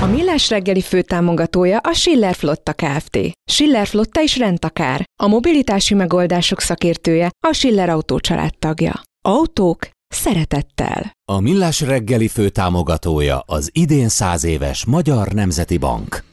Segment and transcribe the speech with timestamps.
[0.00, 3.18] A Millás reggeli főtámogatója a Schiller Flotta Kft.
[3.50, 5.04] Schiller Flotta is rendtakár.
[5.22, 8.18] A mobilitási megoldások szakértője a Schiller Autó
[8.58, 9.02] tagja.
[9.28, 11.12] Autók szeretettel.
[11.30, 16.27] A Millás reggeli főtámogatója az idén száz éves Magyar Nemzeti Bank.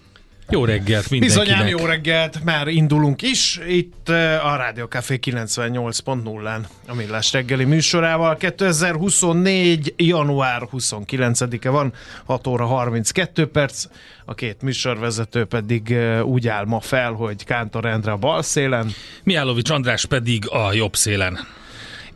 [0.49, 1.45] Jó reggelt mindenkinek!
[1.45, 7.63] Bizonyán jó reggelt, már indulunk is, itt eh, a Rádió Café 98.0-án a Millás reggeli
[7.63, 8.35] műsorával.
[8.35, 9.93] 2024.
[9.97, 11.93] január 29-e van,
[12.25, 13.85] 6 óra 32 perc,
[14.25, 18.91] a két műsorvezető pedig eh, úgy áll ma fel, hogy Kántor Endre a bal szélen.
[19.23, 21.39] Miálovics András pedig a jobb szélen.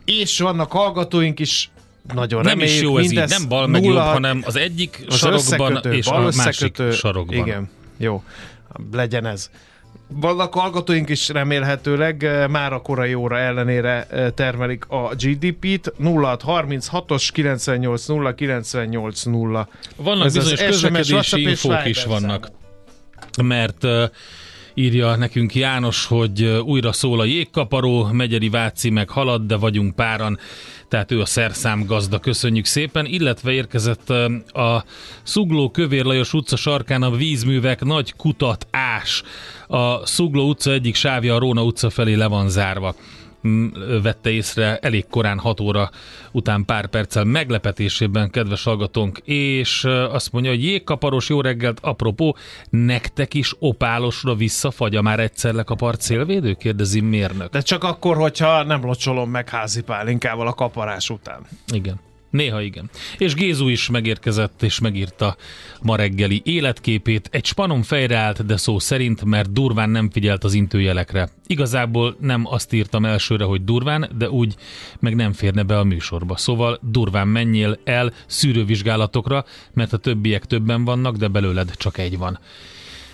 [0.04, 1.70] És vannak hallgatóink is,
[2.14, 5.16] nagyon Nem reméljük, is jó ez így, nem bal meg jobb, hanem az egyik az
[5.16, 7.36] sarokban és bal a másik sarokban.
[7.36, 8.22] Igen, jó,
[8.92, 9.50] legyen ez.
[10.08, 15.92] Vannak hallgatóink is remélhetőleg eh, már a korai óra ellenére eh, termelik a GDP-t.
[16.02, 19.68] 0636-os 98 0 98 0.
[19.96, 22.50] Vannak Ez bizonyos közlekedési infók is vannak,
[23.42, 24.02] mert uh,
[24.74, 30.38] írja nekünk János, hogy újra szól a jégkaparó, Megyeri Váci meg halad, de vagyunk páran,
[30.88, 34.10] tehát ő a szerszám gazda, köszönjük szépen, illetve érkezett
[34.52, 34.84] a
[35.22, 39.22] Szugló Kövér Lajos utca sarkán a vízművek nagy kutat ás.
[39.66, 42.94] A Szugló utca egyik sávja a Róna utca felé le van zárva
[44.02, 45.90] vette észre elég korán 6 óra
[46.32, 52.36] után pár perccel meglepetésében, kedves hallgatónk, és azt mondja, hogy jégkaparos jó reggelt, apropó,
[52.70, 56.52] nektek is opálosra visszafagy már egyszer lekapart célvédő?
[56.52, 57.50] Kérdezi mérnök.
[57.50, 61.40] De csak akkor, hogyha nem locsolom meg házi pálinkával a kaparás után.
[61.72, 62.00] Igen.
[62.30, 62.90] Néha igen.
[63.18, 65.36] És Gézu is megérkezett és megírta
[65.82, 67.28] ma reggeli életképét.
[67.32, 71.28] Egy spanom fejre állt, de szó szerint, mert durván nem figyelt az intőjelekre.
[71.46, 74.54] Igazából nem azt írtam elsőre, hogy durván, de úgy
[74.98, 76.36] meg nem férne be a műsorba.
[76.36, 82.38] Szóval durván menjél el szűrővizsgálatokra, mert a többiek többen vannak, de belőled csak egy van.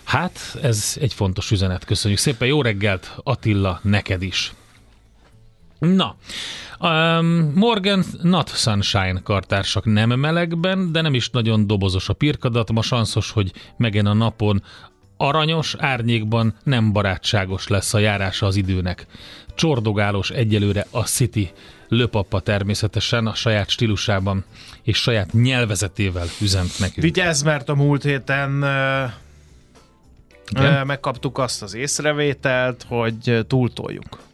[0.05, 1.85] Hát, ez egy fontos üzenet.
[1.85, 2.49] Köszönjük szépen.
[2.49, 4.53] Jó reggelt, Attila, neked is.
[5.79, 6.17] Na,
[6.81, 12.73] um, Morgan Not Sunshine kartársak nem melegben, de nem is nagyon dobozos a pirkadat.
[12.73, 14.63] Ma sanszos, hogy megen a napon
[15.17, 19.07] aranyos, árnyékban nem barátságos lesz a járása az időnek.
[19.55, 21.53] Csordogálós egyelőre a City
[21.89, 24.45] löpappa természetesen a saját stílusában
[24.83, 27.03] és saját nyelvezetével üzent nekünk.
[27.03, 28.65] Vigyázz, mert a múlt héten
[30.49, 30.87] Igen?
[30.87, 34.25] megkaptuk azt az észrevételt, hogy túltoljuk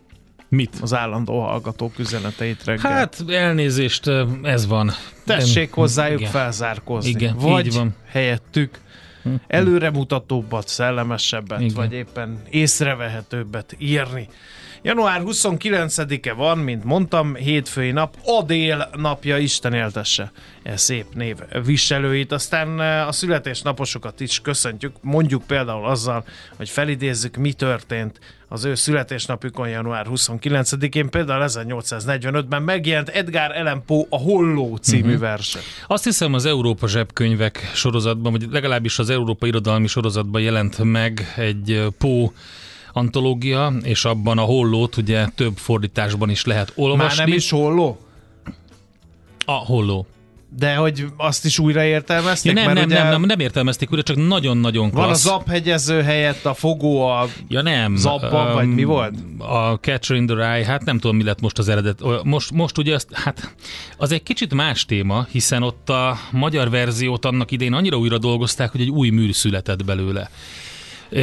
[0.54, 0.76] Mit?
[0.80, 2.92] az állandó hallgatók üzeneteit reggel.
[2.92, 4.10] Hát elnézést,
[4.42, 4.90] ez van.
[5.24, 6.32] Tessék hozzájuk Igen.
[6.32, 7.10] felzárkózni.
[7.10, 7.94] Igen, vagy így van.
[8.08, 8.80] helyettük
[9.46, 11.74] előremutatóbbat, szellemesebbet, Igen.
[11.74, 14.28] vagy éppen észrevehetőbbet írni.
[14.84, 20.32] Január 29-e van, mint mondtam, hétfői nap, Adél napja, Isten éltesse
[20.62, 22.32] e szép név viselőit.
[22.32, 26.24] Aztán e, a születésnaposokat is köszöntjük, mondjuk például azzal,
[26.56, 28.18] hogy felidézzük, mi történt
[28.48, 31.10] az ő születésnapjukon január 29-én.
[31.10, 35.20] Például 1845-ben megjelent Edgar Allan Poe a Holló című uh-huh.
[35.20, 35.58] verse.
[35.86, 41.86] Azt hiszem az Európa zsebkönyvek sorozatban, vagy legalábbis az Európa irodalmi sorozatban jelent meg egy
[41.98, 42.32] Pó
[42.92, 47.18] antológia, és abban a hollót ugye több fordításban is lehet olvasni.
[47.18, 47.98] Már nem is Holló?
[49.44, 50.06] A holló.
[50.58, 52.56] De hogy azt is újra értelmezték?
[52.56, 55.22] Ja, nem, nem, ugye nem, nem, nem értelmezték újra, csak nagyon-nagyon Van a klassz.
[55.22, 57.96] zaphegyező helyett a fogó a Ja nem.
[57.96, 59.14] Zabban, vagy mi volt?
[59.38, 62.00] A Catcher in the Rye, hát nem tudom, mi lett most az eredet.
[62.22, 63.54] Most, most ugye azt, hát
[63.96, 68.70] az egy kicsit más téma, hiszen ott a magyar verziót annak idején annyira újra dolgozták,
[68.70, 70.30] hogy egy új mű született belőle.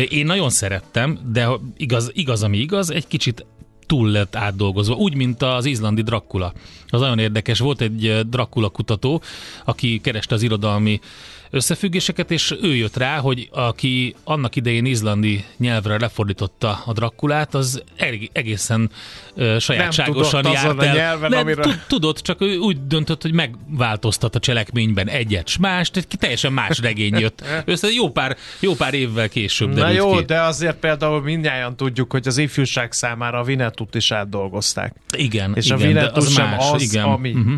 [0.10, 1.48] Én nagyon szerettem, de
[1.78, 3.46] igaz, igaz ami igaz, egy kicsit
[3.86, 6.54] túl lett átdolgozva, úgy, mint az izlandi Dracula.
[6.88, 9.22] Az nagyon érdekes, volt egy Dracula kutató,
[9.66, 11.00] aki kereste az irodalmi
[11.50, 17.84] összefüggéseket, és ő jött rá, hogy aki annak idején izlandi nyelvre lefordította a Drakulát, az
[17.98, 18.90] eg- egészen
[19.36, 20.96] uh, sajátságosan tudott járt azon a el.
[20.96, 25.58] nyelven, De amire- tud- Tudott, csak ő úgy döntött, hogy megváltoztat a cselekményben egyet, s
[25.58, 27.44] mást, egy teljesen más regény jött.
[27.66, 30.24] Össze jó pár, jó pár évvel később Na jó, ki.
[30.24, 34.96] de azért például mindjárt tudjuk, hogy az ifjúság számára a Vinettut is átdolgozták.
[35.18, 37.04] Igen, És igen, a az sem más, az, igen.
[37.04, 37.32] ami.
[37.32, 37.56] Mhm.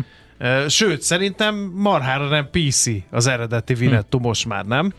[0.68, 4.24] Sőt, szerintem marhára nem PC az eredeti Vinettu Hm.
[4.24, 4.92] most már, nem?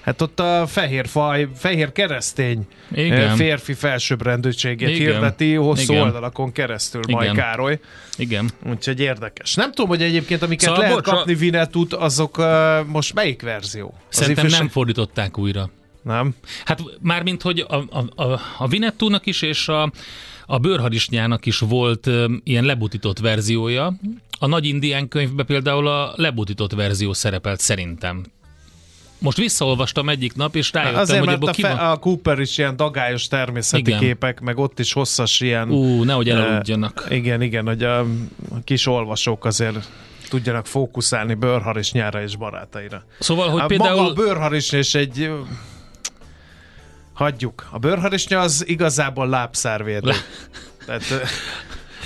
[0.00, 3.36] Hát ott a fehér faj, fehér keresztény Igen.
[3.36, 4.98] férfi felsőbbrendűségét Igen.
[5.12, 6.02] hirdeti hosszú Igen.
[6.04, 7.34] oldalakon keresztül Igen.
[7.34, 7.78] Károly.
[8.16, 8.50] Igen.
[8.70, 9.54] Úgyhogy érdekes.
[9.54, 12.46] Nem tudom, hogy egyébként amiket Szóval, lehet bocs, a- kapni Vinettut, azok uh,
[12.86, 13.94] most melyik verzió?
[14.08, 15.70] Az Szerintem ifjúság- nem fordították újra.
[16.02, 16.34] Nem?
[16.64, 19.92] Hát mármint, hogy a, a, a, a Vinettúnak is és a,
[20.50, 22.10] a bőrharisnyának is volt
[22.42, 23.92] ilyen lebutított verziója.
[24.38, 28.24] A Nagy Indián könyvben például a lebutított verzió szerepelt szerintem.
[29.18, 32.76] Most visszaolvastam egyik nap, és rájöttem, Azért, hogy mert a, fe, a Cooper is ilyen
[32.76, 33.98] dagályos természeti Igen.
[33.98, 35.70] képek, meg ott is hosszas ilyen...
[35.70, 37.06] Ú, nehogy eh, elaludjanak.
[37.08, 39.88] igen, igen, hogy a, a kis olvasók azért
[40.28, 43.04] tudjanak fókuszálni bőrharisnyára és barátaira.
[43.18, 43.96] Szóval, hogy a, például...
[43.96, 45.30] Maga a bőrharisnya is egy...
[47.20, 47.66] Hagyjuk.
[47.70, 50.10] A bőrharisnya az igazából lábszárvédő.
[50.86, 51.16] Tehát, ö,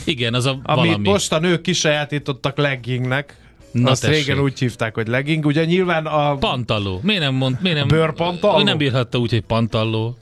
[0.04, 1.08] Igen, az a amit valami.
[1.08, 3.36] most a nők kisajátítottak leggingnek,
[3.72, 4.26] Na azt tessék.
[4.26, 5.46] régen úgy hívták, hogy legging.
[5.46, 7.00] Ugye nyilván a Pantalló.
[7.02, 7.88] Miért nem mond, miért nem...
[7.88, 8.60] Bőrpantalló?
[8.60, 10.16] Ő nem bírhatta úgy, hogy pantalló.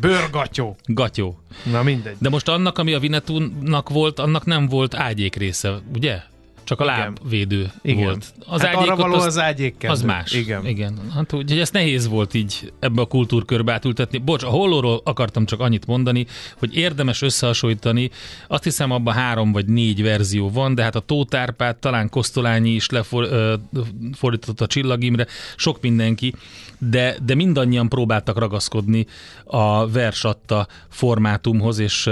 [0.00, 0.76] bőrgatyó.
[0.84, 1.38] Gatyó.
[1.70, 2.16] Na mindegy.
[2.18, 6.22] De most annak, ami a Vinetúnak volt, annak nem volt ágyék része, ugye?
[6.64, 8.04] Csak a lábvédő Igen.
[8.04, 8.34] volt.
[8.46, 10.32] Az hát arra való azt- az ágyék Az más.
[10.32, 10.66] Igen.
[10.66, 10.98] Igen.
[11.14, 14.18] Hát úgyhogy ezt nehéz volt így ebbe a kultúrkörbe átültetni.
[14.18, 16.26] Bocs, a hollóról akartam csak annyit mondani,
[16.58, 18.10] hogy érdemes összehasonlítani.
[18.46, 22.70] Azt hiszem abban három vagy négy verzió van, de hát a Tóth Árpád, talán Kosztolányi
[22.70, 25.26] is lefordított a Csillagimre,
[25.56, 26.34] sok mindenki,
[26.78, 29.06] de, de mindannyian próbáltak ragaszkodni
[29.44, 32.10] a vers adta formátumhoz, és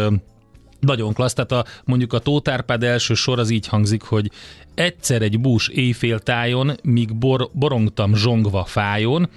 [0.80, 4.30] nagyon klassz, tehát a, mondjuk a Tóth első sor az így hangzik, hogy
[4.74, 9.28] egyszer egy bús éjféltájon, míg bor, borongtam zsongva fájon,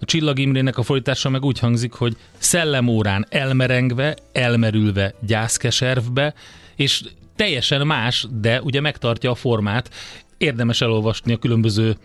[0.00, 6.34] a Csillag Imrének a fordítása meg úgy hangzik, hogy szellemórán elmerengve, elmerülve gyászkeservbe,
[6.76, 7.02] és
[7.36, 9.90] teljesen más, de ugye megtartja a formát.
[10.38, 11.96] Érdemes elolvasni a különböző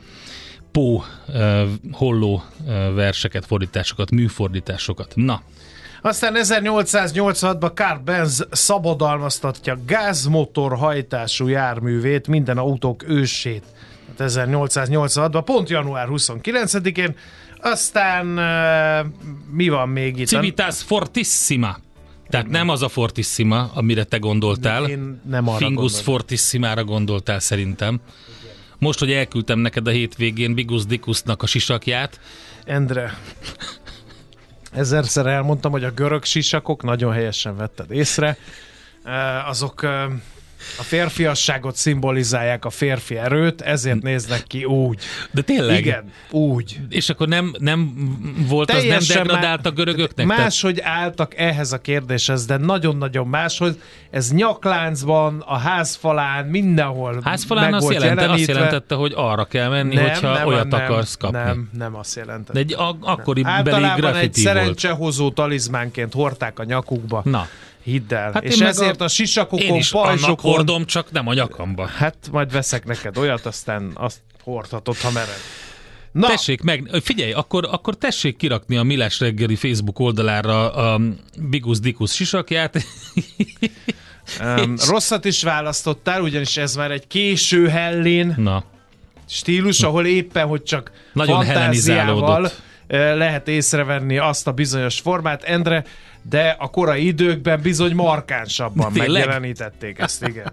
[0.72, 1.62] pó, uh,
[1.92, 5.12] holló uh, verseket, fordításokat, műfordításokat.
[5.16, 5.42] Na,
[6.02, 13.64] Aztán 1886-ban Karl Benz szabadalmaztatja gázmotor hajtású járművét, minden autók ősét.
[14.18, 17.16] Hát 1886-ban, pont január 29-én.
[17.62, 19.12] Aztán uh,
[19.52, 20.28] mi van még itt?
[20.28, 21.78] Civitas Fortissima.
[22.30, 24.86] Tehát nem az a Fortissima, amire te gondoltál.
[24.86, 26.04] Én nem arra Fingus gondoltam.
[26.04, 28.00] Fortissimára gondoltál szerintem.
[28.78, 32.20] Most, hogy elküldtem neked a hétvégén Bigus Dikusnak a sisakját,
[32.70, 33.18] Endre,
[34.72, 38.38] ezerszer elmondtam, hogy a görög sisakok, nagyon helyesen vetted észre,
[39.46, 39.88] azok
[40.78, 45.00] a férfiasságot szimbolizálják, a férfi erőt, ezért néznek ki úgy.
[45.32, 45.80] de tényleg.
[45.80, 46.80] Igen, úgy.
[46.90, 47.94] És akkor nem, nem
[48.48, 50.28] volt az nem degradált a görögöknek?
[50.28, 53.82] Tehát- Máshogy álltak ehhez a kérdéshez, de nagyon-nagyon máshogy.
[54.10, 59.96] Ez nyakláncban, a házfalán, mindenhol Házfalán azt, volt jelente, azt jelentette, hogy arra kell menni,
[59.96, 61.38] hogyha olyat nem, akarsz kapni.
[61.38, 62.54] Nem, nem azt jelentette.
[62.54, 64.34] De egy a, akkori beli Általában egy volt.
[64.34, 67.22] szerencsehozó talizmánként hordták a nyakukba.
[67.26, 67.48] Na,
[67.90, 68.32] Hidd el.
[68.32, 70.52] Hát és ezért a- a, sisakokon, én is pajzsokon...
[70.52, 71.88] hordom, csak nem a nyakamba.
[71.88, 75.40] Hát majd veszek neked olyat, aztán azt hordhatod, ha mered.
[76.12, 81.02] Na, Tessék meg, figyelj, akkor, akkor tessék kirakni a Milás reggeli Facebook oldalára a
[81.38, 82.76] Bigus Dikus sisakját.
[84.42, 88.64] um, rosszat is választottál, ugyanis ez már egy késő hellén Na,
[89.28, 92.52] stílus, ahol éppen, hogy csak Nagyon fantáziával
[92.88, 95.86] eh, lehet észrevenni azt a bizonyos formát, Endre,
[96.22, 100.52] de a korai időkben bizony markánsabban megjelenítették ezt, igen.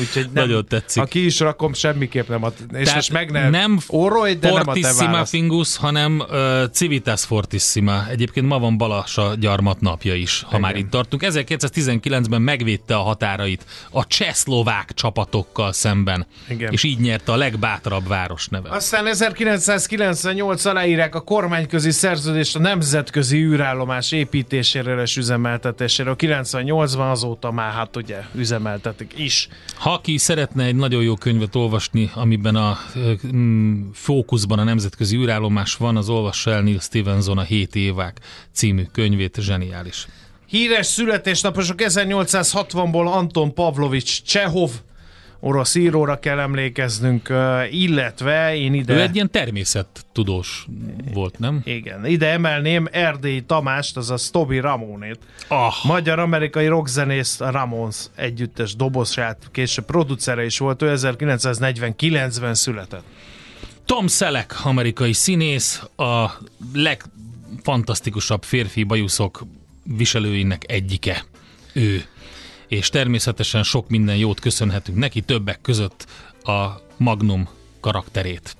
[0.00, 1.02] Úgyhogy nem, Nagyon tetszik.
[1.02, 2.48] Ha ki is rakom, semmiképp nem a...
[2.48, 5.30] És Tehát most meg ne nem orrolj, de nem a te válasz.
[5.30, 8.08] Fingus, hanem uh, Civitas Fortissima.
[8.08, 10.60] Egyébként ma van Balassa gyarmat napja is, ha Igen.
[10.60, 11.22] már itt tartunk.
[11.26, 16.72] 1919-ben megvédte a határait a csehszlovák csapatokkal szemben, Igen.
[16.72, 18.70] és így nyerte a legbátrabb város neve.
[18.70, 26.16] Aztán 1998 aláírák a kormányközi szerződést a nemzetközi űrállomás építéséről és üzemeltetéséről.
[26.18, 29.48] 98-ban azóta már hát ugye üzemeltetik is.
[29.74, 32.78] Ha aki szeretne egy nagyon jó könyvet olvasni, amiben a
[33.34, 38.20] mm, fókuszban a nemzetközi űrállomás van, az olvassa el Neil Stevenson a 7 évák
[38.52, 40.06] című könyvét, zseniális.
[40.46, 44.70] Híres születésnaposok 1860-ból Anton Pavlovics Csehov,
[45.44, 47.32] orosz íróra kell emlékeznünk,
[47.70, 48.94] illetve én ide...
[48.94, 50.66] Ő egy ilyen természettudós
[51.12, 51.60] volt, nem?
[51.64, 55.18] Igen, ide emelném Erdélyi Tamást, azaz Tobi Ramonét.
[55.48, 63.04] Ah, Magyar-amerikai rockzenész a Ramones együttes dobosát, később producere is volt, ő 1949-ben született.
[63.84, 66.30] Tom Selleck, amerikai színész, a
[66.74, 69.44] legfantasztikusabb férfi bajuszok
[69.82, 71.24] viselőinek egyike.
[71.72, 72.04] Ő.
[72.68, 76.06] És természetesen sok minden jót köszönhetünk neki, többek között
[76.42, 76.66] a
[76.96, 77.48] Magnum
[77.80, 78.56] karakterét.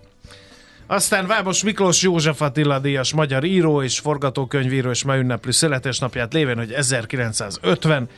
[0.86, 6.56] Aztán Vámos Miklós József Attila díjas magyar író és forgatókönyvíró és ma ünnepli születésnapját lévén,
[6.56, 8.08] hogy 1950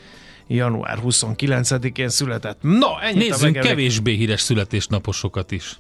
[0.46, 2.58] január 29-én született.
[2.60, 5.78] No, ennyit a Nézzünk megemlék- kevésbé híres születésnaposokat is.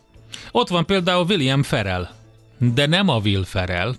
[0.52, 2.08] Ott van például William Ferrell,
[2.58, 3.94] de nem a Will Ferrell,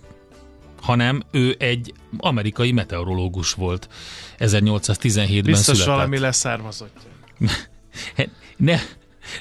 [0.88, 3.90] hanem ő egy amerikai meteorológus volt.
[4.40, 5.86] 1817-ben Biztos született.
[5.96, 7.10] valami leszármazottja.
[8.58, 8.80] Ne,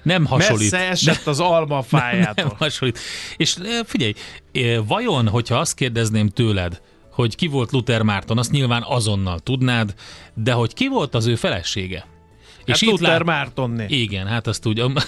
[0.02, 0.70] nem hasonlít.
[0.70, 2.56] Messze esett az alma nem fájától.
[2.58, 2.98] hasonlít.
[3.36, 4.12] És eh, figyelj,
[4.52, 9.94] eh, vajon, hogyha azt kérdezném tőled, hogy ki volt Luther Márton, azt nyilván azonnal tudnád,
[10.34, 12.06] de hogy ki volt az ő felesége?
[12.66, 13.86] És hát Luther Mártonné.
[13.88, 14.90] Igen, hát azt úgy, a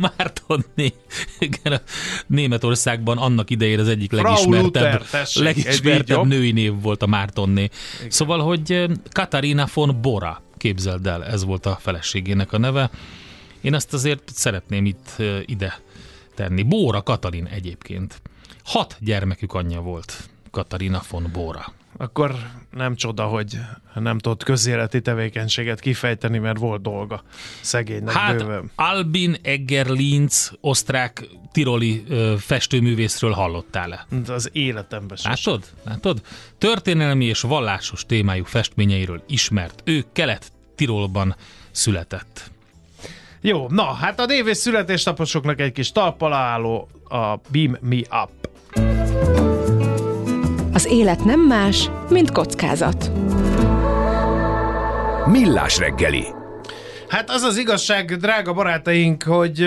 [0.00, 0.92] Mártonné,
[1.38, 1.80] igen, a
[2.26, 7.68] Németországban annak idején az egyik legismertebb, Luther, tessék, legismertebb női név volt a Mártonné.
[8.08, 12.90] Szóval, hogy eh, Katarina von Bora, képzeld el, ez volt a feleségének a neve.
[13.60, 15.80] Én ezt azért szeretném itt eh, ide
[16.34, 16.62] tenni.
[16.62, 18.22] Bóra Katalin egyébként.
[18.64, 20.28] Hat gyermekük anyja volt.
[20.50, 21.72] Katarina von Bóra.
[21.96, 22.34] Akkor
[22.70, 23.58] nem csoda, hogy
[23.94, 27.22] nem tudott közéleti tevékenységet kifejteni, mert volt dolga
[27.60, 28.70] szegénynek Hát bőven.
[28.74, 34.06] Albin Eggerlinz, osztrák tiroli ö, festőművészről hallottál-e?
[34.28, 35.30] Az életemben sem.
[35.30, 35.64] Látod?
[35.84, 36.20] Látod?
[36.58, 39.82] Történelmi és vallásos témájú festményeiről ismert.
[39.84, 41.36] Ő Kelet-Tirolban
[41.70, 42.50] született.
[43.40, 49.45] Jó, na, hát a és születésnaposoknak egy kis talpal álló a Beam Me Up.
[50.76, 53.10] Az élet nem más, mint kockázat.
[55.26, 56.24] Millás reggeli.
[57.08, 59.62] Hát az az igazság, drága barátaink, hogy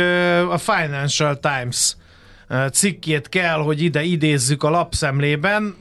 [0.49, 1.95] a Financial Times
[2.71, 5.75] cikkét kell, hogy ide idézzük a lapszemlében,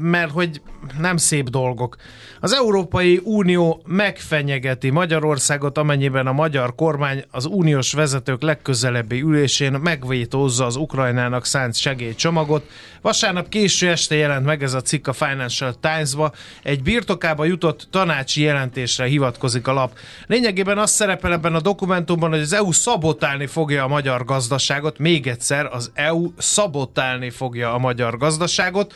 [0.00, 0.60] mert hogy
[0.98, 1.96] nem szép dolgok.
[2.40, 10.64] Az Európai Unió megfenyegeti Magyarországot, amennyiben a magyar kormány az uniós vezetők legközelebbi ülésén megvétózza
[10.64, 12.68] az Ukrajnának szánt segélycsomagot.
[13.00, 16.32] Vasárnap késő este jelent meg ez a cikk a Financial Times-ba.
[16.62, 19.98] Egy birtokába jutott tanácsi jelentésre hivatkozik a lap.
[20.26, 24.98] Lényegében az szerepel ebben a dokumentumban, hogy az EU szabotálni fogja a magyar gazdaságot.
[24.98, 28.94] Még egyszer, az EU szabotálni fogja a magyar gazdaságot.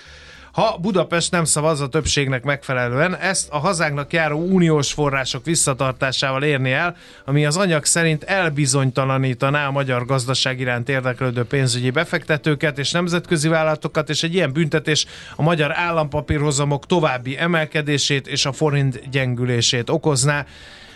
[0.52, 6.72] Ha Budapest nem szavaz a többségnek megfelelően, ezt a hazánknak járó uniós források visszatartásával érni
[6.72, 13.48] el, ami az anyag szerint elbizonytalanítaná a magyar gazdaság iránt érdeklődő pénzügyi befektetőket és nemzetközi
[13.48, 15.06] vállalatokat, és egy ilyen büntetés
[15.36, 20.46] a magyar állampapírhozamok további emelkedését és a forint gyengülését okozná.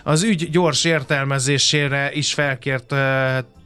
[0.02, 2.94] Az ügy gyors értelmezésére is felkért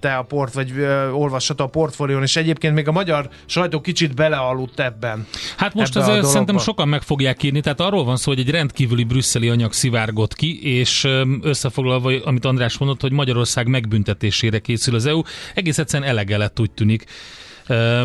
[0.06, 3.80] eh, te a port, vagy ö, olvasható a portfólión, és egyébként még a magyar sajtó
[3.80, 5.26] kicsit belealudt ebben.
[5.56, 6.28] Hát most Ebbe a azért dologba.
[6.28, 10.34] szerintem sokan meg fogják írni, tehát arról van szó, hogy egy rendkívüli brüsszeli anyag szivárgott
[10.34, 11.08] ki, és
[11.42, 15.22] összefoglalva, amit András mondott, hogy Magyarország megbüntetésére készül az EU,
[15.54, 17.04] egész egyszerűen elege lett, úgy tűnik.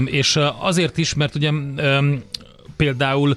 [0.06, 1.52] És azért is, mert ugye
[2.76, 3.36] például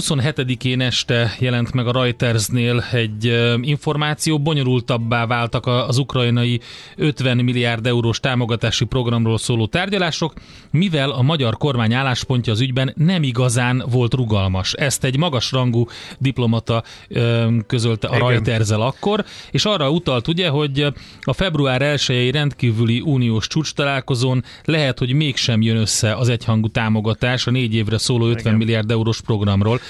[0.00, 3.24] 27-én este jelent meg a Reutersnél egy
[3.60, 6.60] információ, bonyolultabbá váltak az ukrajnai
[6.96, 10.32] 50 milliárd eurós támogatási programról szóló tárgyalások,
[10.70, 14.72] mivel a magyar kormány álláspontja az ügyben nem igazán volt rugalmas.
[14.72, 15.86] Ezt egy magasrangú
[16.18, 18.28] diplomata ö, közölte a Igen.
[18.28, 20.86] Reutersel akkor, és arra utalt ugye, hogy
[21.20, 27.46] a február 1 rendkívüli uniós csúcs találkozón lehet, hogy mégsem jön össze az egyhangú támogatás
[27.46, 28.54] a négy évre szóló 50 Igen.
[28.56, 29.80] milliárd eurós programról.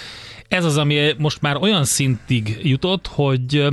[0.48, 3.66] Ez az, ami most már olyan szintig jutott, hogy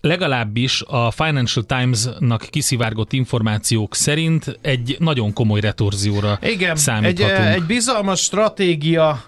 [0.00, 7.54] legalábbis a Financial Times-nak kiszivárgott információk szerint egy nagyon komoly retorzióra Igen, egy, számíthatunk.
[7.54, 9.24] egy bizalmas stratégia,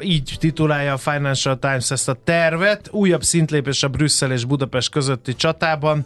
[0.00, 5.36] így titulálja a Financial Times ezt a tervet, újabb szintlépés a Brüsszel és Budapest közötti
[5.36, 6.04] csatában.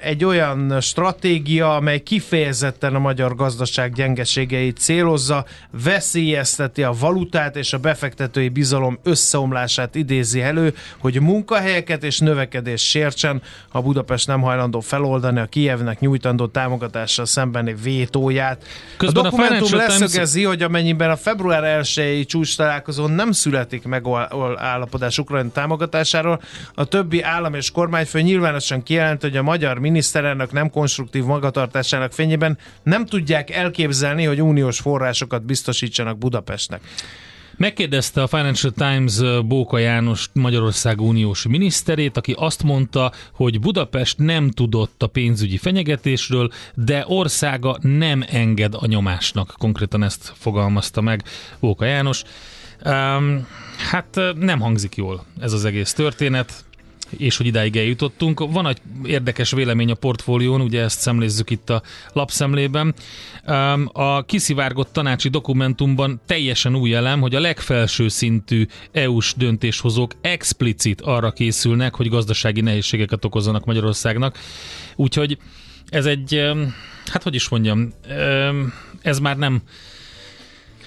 [0.00, 5.44] Egy olyan stratégia, amely kifejezetten a magyar gazdaság gyengeségeit célozza,
[5.84, 13.42] veszélyezteti a valutát és a befektetői bizalom összeomlását idézi elő, hogy munkahelyeket és növekedés sértsen,
[13.68, 18.64] ha Budapest nem hajlandó feloldani a Kijevnek nyújtandó támogatással szembeni vétóját.
[18.96, 23.84] Közben a a dokumentum Times- leszögezi, hogy amennyiben a február 1-i csúcs találkozón nem születik
[23.84, 26.40] megállapodás Ukrajna támogatásáról,
[26.74, 32.58] a többi állam és kormányfő nyilvánosan kijelent, hogy a magyar miniszterelnök nem konstruktív magatartásának fényében
[32.82, 36.80] nem tudják elképzelni, hogy uniós forrásokat biztosítsanak Budapestnek.
[37.56, 44.50] Megkérdezte a Financial Times Bóka János Magyarország uniós miniszterét, aki azt mondta, hogy Budapest nem
[44.50, 49.54] tudott a pénzügyi fenyegetésről, de országa nem enged a nyomásnak.
[49.58, 51.22] Konkrétan ezt fogalmazta meg
[51.60, 52.22] Bóka János.
[52.84, 53.46] Um,
[53.90, 56.64] hát nem hangzik jól ez az egész történet
[57.10, 58.52] és hogy idáig eljutottunk.
[58.52, 61.82] Van egy érdekes vélemény a portfólión, ugye ezt szemlézzük itt a
[62.12, 62.94] lapszemlében.
[63.92, 71.32] A kiszivárgott tanácsi dokumentumban teljesen új elem, hogy a legfelső szintű EU-s döntéshozók explicit arra
[71.32, 74.38] készülnek, hogy gazdasági nehézségeket okozzanak Magyarországnak.
[74.96, 75.38] Úgyhogy
[75.88, 76.50] ez egy,
[77.06, 77.92] hát hogy is mondjam,
[79.02, 79.62] ez már nem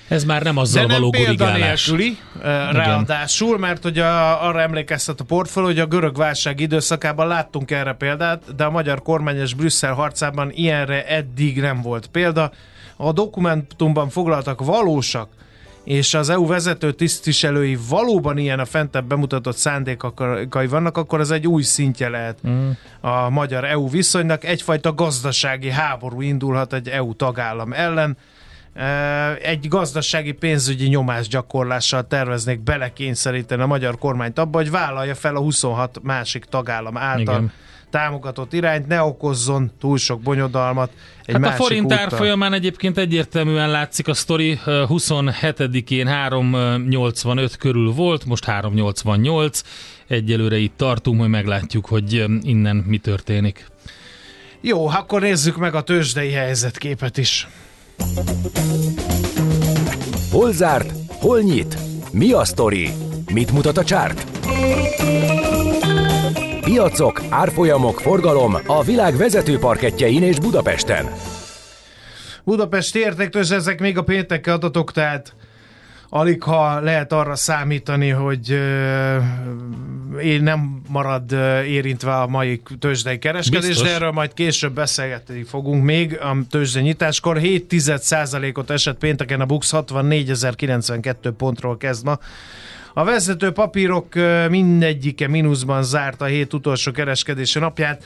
[0.10, 1.84] ez már nem azzal De nem való gurigálás.
[1.84, 7.72] példanélküli, eh, ráadásul, mert a, arra emlékeztet a portfólió, hogy a görög válság időszakában láttunk
[7.72, 12.51] erre példát, de a magyar kormány és Brüsszel harcában ilyenre eddig nem volt példa.
[12.96, 15.30] A dokumentumban foglaltak valósak,
[15.84, 21.48] és az EU vezető tisztviselői valóban ilyen a fentebb bemutatott szándékai vannak, akkor ez egy
[21.48, 22.70] új szintje lehet mm.
[23.01, 24.44] a magyar-EU viszonynak.
[24.44, 28.18] Egyfajta gazdasági háború indulhat egy EU tagállam ellen.
[29.41, 36.00] Egy gazdasági pénzügyi nyomásgyakorlással terveznék belekényszeríteni a magyar kormányt abba, hogy vállalja fel a 26
[36.03, 37.51] másik tagállam által Igen.
[37.89, 40.91] Támogatott irányt, ne okozzon túl sok bonyodalmat
[41.25, 48.45] egy Hát a forint árfolyamán egyébként egyértelműen látszik a sztori, 27-én 3,85 körül volt, most
[48.45, 49.62] 3,88,
[50.07, 53.65] egyelőre itt tartunk, hogy meglátjuk, hogy innen mi történik.
[54.62, 57.47] Jó, akkor nézzük meg a tőzsdei helyzetképet is.
[60.31, 60.93] Hol zárt?
[61.19, 61.77] Hol nyit?
[62.12, 62.89] Mi a sztori?
[63.33, 64.25] Mit mutat a csárt?
[66.62, 71.05] Piacok, árfolyamok, forgalom a világ vezető parketjein és Budapesten.
[72.43, 75.35] Budapest értéktős, ezek még a pénteki adatok, tehát
[76.10, 78.50] alig ha lehet arra számítani, hogy
[80.22, 81.32] én nem marad
[81.65, 83.88] érintve a mai tőzsdei kereskedés, Biztos.
[83.88, 87.38] de erről majd később beszélgetni fogunk még a tőzsdei nyitáskor.
[87.38, 87.74] 7
[88.54, 92.19] ot esett pénteken a Bux 64.092 pontról kezd ma.
[92.93, 94.13] A vezető papírok
[94.50, 98.04] mindegyike mínuszban zárt a hét utolsó kereskedési napját.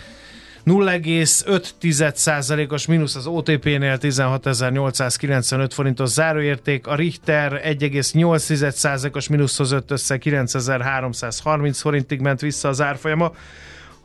[0.66, 12.20] 0,5%-os mínusz az OTP-nél 16.895 forintos záróérték, a Richter 1,8%-os mínuszhoz jött össze 9.330 forintig
[12.20, 13.32] ment vissza az árfolyama.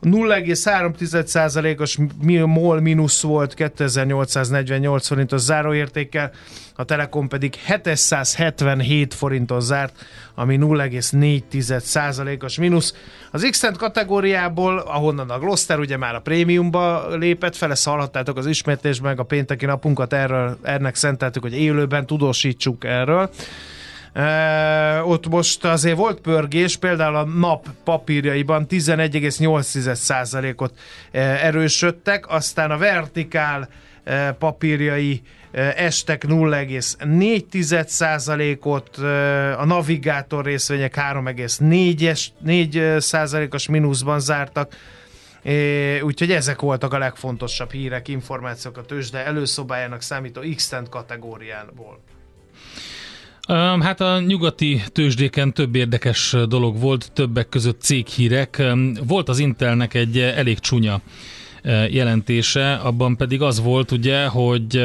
[0.03, 6.31] 0,3%-os mi- MOL mínusz volt 2848 forintos záróértékkel,
[6.75, 12.93] a Telekom pedig 777 forintos zárt, ami 0,4%-os mínusz.
[13.31, 19.09] Az x kategóriából, ahonnan a Gloster ugye már a prémiumba lépett, fele hallhattátok az ismétlésben,
[19.09, 23.29] meg a pénteki napunkat erről, ennek szenteltük, hogy élőben tudósítsuk erről.
[25.03, 30.79] Ott most azért volt pörgés, például a nap papírjaiban 11,8%-ot uh,
[31.45, 33.69] erősödtek, aztán a vertikál
[34.39, 35.21] papírjai
[35.75, 39.05] estek 0,4%-ot, uh,
[39.59, 44.75] a navigátor részvények 3,4%-os mínuszban zártak,
[45.41, 51.99] É, úgyhogy ezek voltak a legfontosabb hírek, információk a tőzsde előszobájának számító x kategóriából.
[53.57, 58.63] Hát a nyugati tőzsdéken több érdekes dolog volt, többek között céghírek.
[59.07, 61.01] Volt az Intelnek egy elég csúnya
[61.89, 64.77] jelentése, abban pedig az volt ugye, hogy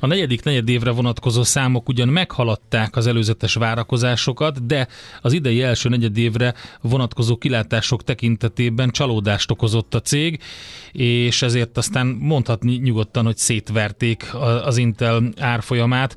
[0.00, 4.88] a negyedik negyed évre vonatkozó számok ugyan meghaladták az előzetes várakozásokat, de
[5.22, 10.40] az idei első negyed évre vonatkozó kilátások tekintetében csalódást okozott a cég,
[10.92, 16.16] és ezért aztán mondhatni nyugodtan, hogy szétverték az Intel árfolyamát.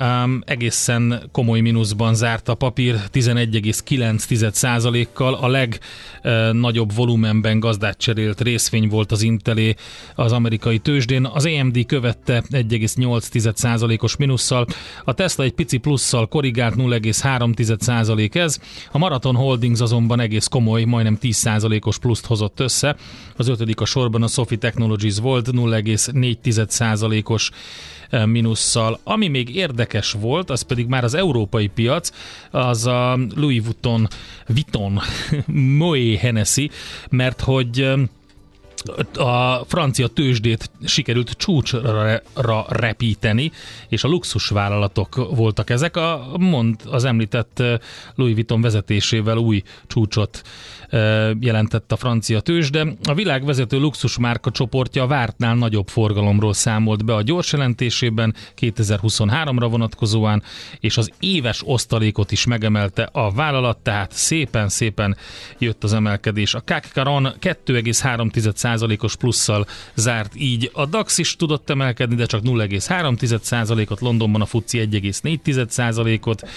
[0.00, 5.34] Um, egészen komoly mínuszban zárt a papír 11,9%-kal.
[5.34, 9.74] A legnagyobb volumenben gazdát cserélt részvény volt az Intelé
[10.14, 11.24] az amerikai tőzsdén.
[11.24, 14.66] Az AMD követte 1,8%-os mínusszal,
[15.04, 18.58] a Tesla egy pici plusszal korrigált 0,3% ez,
[18.92, 22.96] a Marathon Holdings azonban egész komoly, majdnem 10%-os pluszt hozott össze.
[23.36, 27.50] Az ötödik a sorban a Sophie Technologies volt 0,4%-os
[28.26, 28.98] mínusszal.
[29.04, 32.10] Ami még érdekes volt, az pedig már az európai piac,
[32.50, 34.08] az a Louis Vuitton,
[34.46, 35.00] Vuitton,
[35.78, 36.70] Moe Hennessy,
[37.10, 37.94] mert hogy
[39.16, 42.20] a francia tőzsdét sikerült csúcsra
[42.68, 43.52] repíteni,
[43.88, 45.96] és a luxusvállalatok voltak ezek.
[45.96, 47.62] A mond az említett
[48.14, 50.42] Louis Vuitton vezetésével új csúcsot
[51.40, 52.86] jelentett a francia tőzsde.
[53.04, 60.42] A világ vezető luxusmárka csoportja vártnál nagyobb forgalomról számolt be a gyors jelentésében 2023-ra vonatkozóan,
[60.80, 65.16] és az éves osztalékot is megemelte a vállalat, tehát szépen-szépen
[65.58, 66.54] jött az emelkedés.
[66.54, 70.70] A CAC Caron 2,3%-os plusszal zárt így.
[70.72, 76.48] A DAX is tudott emelkedni, de csak 0,3%-ot, Londonban a FUCI 1,4%-ot,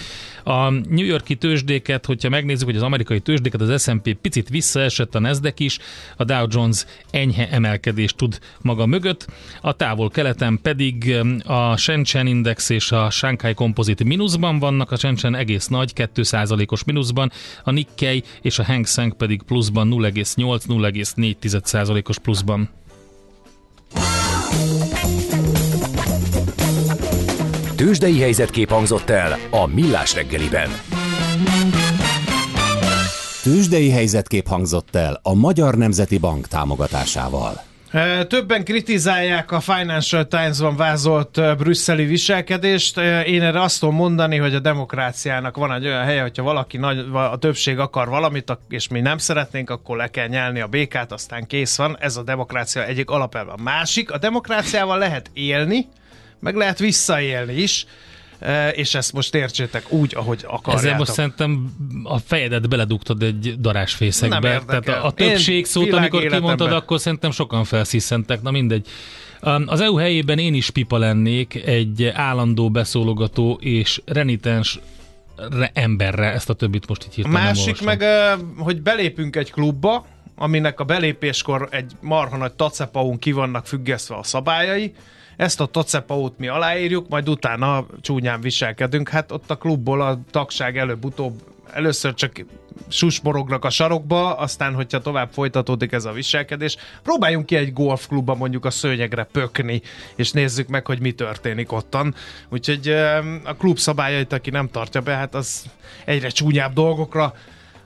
[0.43, 5.19] a New Yorki tőzsdéket, hogyha megnézzük, hogy az amerikai tőzsdéket, az S&P picit visszaesett, a
[5.19, 5.77] Nasdaq is,
[6.17, 9.27] a Dow Jones enyhe emelkedést tud maga mögött,
[9.61, 15.35] a távol keleten pedig a Shenzhen Index és a Shanghai Composite mínuszban vannak, a Shenzhen
[15.35, 17.31] egész nagy, 2%-os mínuszban,
[17.63, 22.69] a Nikkei és a Hang Seng pedig pluszban 0,8-0,4%-os pluszban.
[27.75, 30.69] Tőzsdei helyzetkép hangzott el a Millás reggeliben.
[33.47, 37.61] Tőzsdei helyzetkép hangzott el a Magyar Nemzeti Bank támogatásával.
[38.27, 42.97] Többen kritizálják a Financial Times-ban vázolt brüsszeli viselkedést.
[43.25, 47.05] Én erre azt tudom mondani, hogy a demokráciának van egy olyan helye, hogyha valaki nagy,
[47.13, 51.47] a többség akar valamit, és mi nem szeretnénk, akkor le kell nyelni a békát, aztán
[51.47, 51.97] kész van.
[51.99, 53.51] Ez a demokrácia egyik alapelve.
[53.51, 55.87] A másik, a demokráciával lehet élni,
[56.39, 58.16] meg lehet visszaélni is, e,
[58.71, 60.73] és ezt most értsétek úgy, ahogy akarjátok.
[60.73, 64.61] Ezzel most szerintem a fejedet beledugtad egy darásfészekbe.
[64.67, 68.41] Tehát a, a többség Én szót, amikor kimondtad, akkor szerintem sokan felsziszentek.
[68.41, 68.87] Na mindegy.
[69.65, 74.79] Az EU helyében én is pipa lennék egy állandó beszólogató és renitens
[75.73, 78.03] emberre, ezt a többit most így hirtelen Másik meg,
[78.57, 84.23] hogy belépünk egy klubba, aminek a belépéskor egy marha nagy tacepaun ki vannak függesztve a
[84.23, 84.93] szabályai,
[85.37, 89.09] ezt a tacepaut mi aláírjuk, majd utána csúnyán viselkedünk.
[89.09, 91.41] Hát ott a klubból a tagság előbb-utóbb
[91.73, 92.45] először csak
[92.87, 98.65] susmorognak a sarokba, aztán, hogyha tovább folytatódik ez a viselkedés, próbáljunk ki egy golfklubba mondjuk
[98.65, 99.81] a szőnyegre pökni,
[100.15, 102.15] és nézzük meg, hogy mi történik ottan.
[102.49, 102.89] Úgyhogy
[103.43, 105.65] a klub szabályait, aki nem tartja be, hát az
[106.05, 107.33] egyre csúnyább dolgokra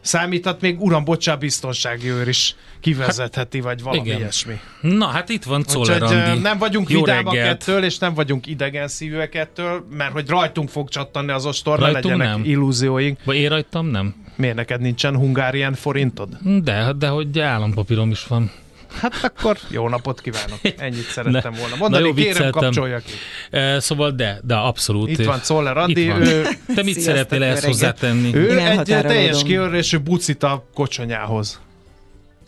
[0.02, 4.18] számíthat, még uram, bocsá, biztonsági őr is kivezetheti, vagy valami Igen.
[4.20, 4.60] ilyesmi.
[4.82, 6.40] Na, hát itt van Czoller Andi.
[6.40, 11.32] Nem vagyunk vidámak ettől, és nem vagyunk idegen szívűek ettől, mert hogy rajtunk fog csattanni
[11.32, 12.44] az ostor, ne legyenek nem.
[12.44, 13.20] illúzióink.
[13.24, 14.16] Vagy én rajtam nem.
[14.36, 16.30] Miért neked nincsen hungárián forintod?
[16.64, 18.52] De, de hogy állampapírom is van.
[19.00, 20.60] Hát akkor jó napot kívánok.
[20.78, 22.04] Ennyit szerettem volna mondani.
[22.04, 23.12] Na jó, Kérem, kapcsolja ki.
[23.50, 25.10] E, szóval de, de abszolút.
[25.10, 26.10] Itt van Czoller Andi.
[26.10, 26.48] Ő...
[26.76, 28.36] Te mit szeretnél ezt hozzátenni?
[28.36, 31.60] Ő Igen, egy teljes kiörésű bucit a kocsonyához.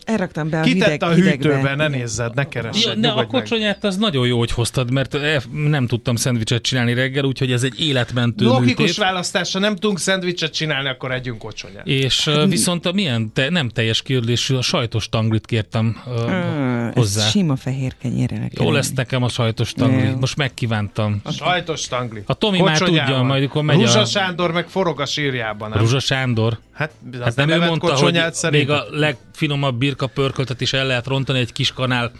[0.04, 1.74] Elraktam be a Kitette hideg, a hűtőbe, hidegbe.
[1.74, 2.86] ne nézzed, ne keresd.
[2.86, 5.16] Ja, ne, a kocsonyát az nagyon jó, hogy hoztad, mert
[5.52, 8.96] nem tudtam szendvicset csinálni reggel, úgyhogy ez egy életmentő Logikus műtét.
[8.96, 11.86] választása, nem tudunk szendvicset csinálni, akkor együnk kocsonyát.
[11.86, 16.94] És uh, viszont a milyen te, nem teljes kérdésű, a sajtos tanglit kértem uh, uh,
[16.94, 17.28] hozzá.
[17.28, 18.48] sima fehér kenyérre.
[18.50, 21.20] Jó lesz nekem a sajtos tangli, most megkívántam.
[21.24, 22.22] A sajtos tangli.
[22.26, 24.04] A Tomi már tudja, majd akkor megy Ruzsa a...
[24.04, 25.68] Sándor meg forog a sírjában.
[25.70, 25.78] Nem?
[25.78, 26.58] Ruzsa Sándor?
[26.72, 26.90] Hát,
[27.20, 31.38] hát nem, nem ő mondta, hogy még a legfinomabb birka pörköltet is el lehet rontani
[31.38, 32.12] egy kis kanál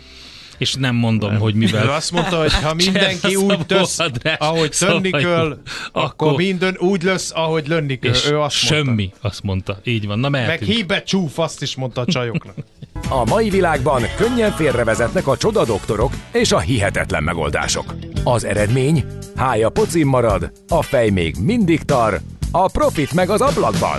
[0.58, 1.40] és nem mondom, nem.
[1.40, 1.87] hogy mivel.
[1.87, 3.98] Ő azt mondta, hogy ha mindenki úgy tesz,
[4.38, 5.58] ahogy szóval tönni kell,
[5.92, 8.12] akkor minden úgy lesz, ahogy lönni kell.
[8.12, 9.28] És ő azt semmi, mondta.
[9.28, 9.78] azt mondta.
[9.84, 10.60] Így van, na mehetünk.
[10.60, 12.54] Meg híbe csúf, azt is mondta a csajoknak.
[13.08, 17.94] A mai világban könnyen félrevezetnek a csoda doktorok és a hihetetlen megoldások.
[18.24, 19.04] Az eredmény?
[19.37, 23.98] Hája pocim marad, a fej még mindig tar, a profit meg az ablakban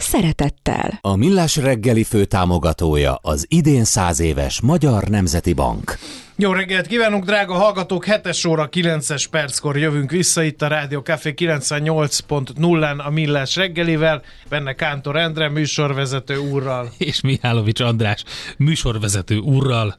[0.00, 0.98] szeretettel.
[1.00, 5.98] A Millás reggeli főtámogatója az idén száz éves Magyar Nemzeti Bank.
[6.36, 8.04] Jó reggelt kívánunk, drága hallgatók!
[8.04, 14.72] 7 óra 9-es perckor jövünk vissza itt a Rádió Café 98.0-án a Millás reggelivel, benne
[14.72, 16.92] Kántor Endre, műsorvezető úrral.
[16.98, 18.24] És Mihálovics András
[18.56, 19.96] műsorvezető úrral,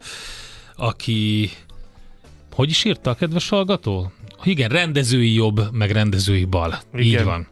[0.76, 1.50] aki...
[2.54, 4.12] Hogy is írta a kedves hallgató?
[4.44, 6.80] Igen, rendezői jobb, meg rendezői bal.
[6.94, 7.06] Igen.
[7.20, 7.48] Így van.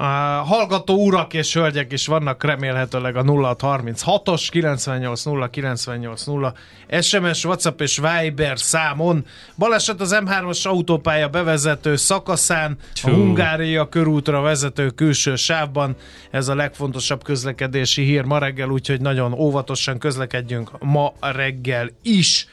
[0.00, 6.54] A hallgató urak és hölgyek is vannak remélhetőleg a 0636-os 980 980
[7.00, 9.24] SMS, WhatsApp és Viber számon.
[9.56, 13.12] Baleset az M3-as autópálya bevezető szakaszán, a Tjú.
[13.12, 15.96] Hungária körútra vezető külső sávban.
[16.30, 22.46] Ez a legfontosabb közlekedési hír ma reggel, úgyhogy nagyon óvatosan közlekedjünk ma reggel is.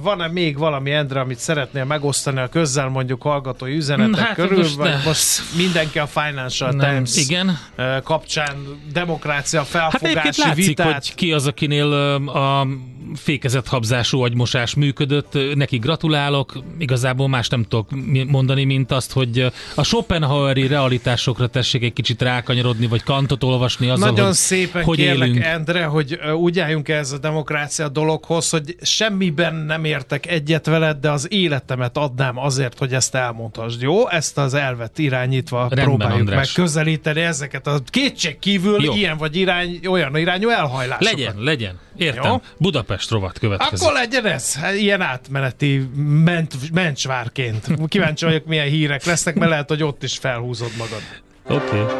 [0.00, 4.74] Van-e még valami, Endre, amit szeretnél megosztani a közzel, mondjuk hallgatói üzenetek Hát, körül, most
[4.74, 5.02] vagy ne.
[5.04, 7.58] most mindenki a Financial Nem, Times igen.
[8.02, 8.56] kapcsán
[8.92, 10.92] demokrácia Hát felfogási látszik, vitát.
[10.92, 11.92] hogy ki az, akinél
[12.26, 12.66] a
[13.14, 15.38] fékezett habzású agymosás működött.
[15.54, 16.62] Neki gratulálok.
[16.78, 17.88] Igazából más nem tudok
[18.26, 24.08] mondani, mint azt, hogy a Schopenhaueri realitásokra tessék egy kicsit rákanyarodni, vagy kantot olvasni azzal,
[24.10, 25.44] Nagyon hogy, szépen hogy kérlek, élünk.
[25.44, 31.10] Endre, hogy úgy álljunk ehhez a demokrácia dologhoz, hogy semmiben nem értek egyet veled, de
[31.10, 33.82] az életemet adnám azért, hogy ezt elmondhassd.
[33.82, 34.08] Jó?
[34.08, 36.36] Ezt az elvet irányítva Rendben, próbáljuk András.
[36.36, 38.94] megközelíteni ezeket a kétség kívül Jó.
[38.94, 41.12] ilyen vagy irány, olyan irányú elhajlásokat.
[41.12, 41.78] Legyen, legyen.
[41.96, 42.30] Értem.
[42.30, 42.40] Jó?
[42.58, 43.86] Budapest rovat következik.
[43.86, 45.88] Akkor legyen ez, hát ilyen átmeneti
[46.24, 47.66] ment, mencsvárként.
[47.88, 51.02] Kíváncsi vagyok, milyen hírek lesznek, mert lehet, hogy ott is felhúzod magad.
[51.44, 51.80] Oké.
[51.80, 51.94] Okay.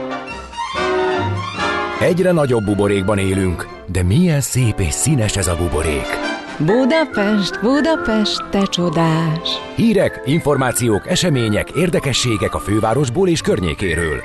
[2.01, 6.07] Egyre nagyobb buborékban élünk, de milyen szép és színes ez a buborék.
[6.59, 9.49] Budapest, Budapest, te csodás!
[9.77, 14.21] Hírek, információk, események, érdekességek a fővárosból és környékéről.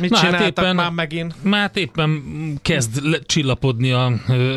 [0.00, 1.34] Mit Na, hát csináltak éppen- már megint?
[1.42, 2.22] Már hát éppen
[2.62, 4.12] kezd le- csillapodni a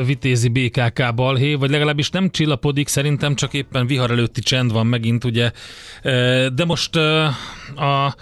[0.05, 5.23] vitézi BKK balhé, vagy legalábbis nem csillapodik, szerintem csak éppen vihar előtti csend van megint,
[5.23, 5.51] ugye.
[6.53, 6.95] De most
[7.75, 8.15] a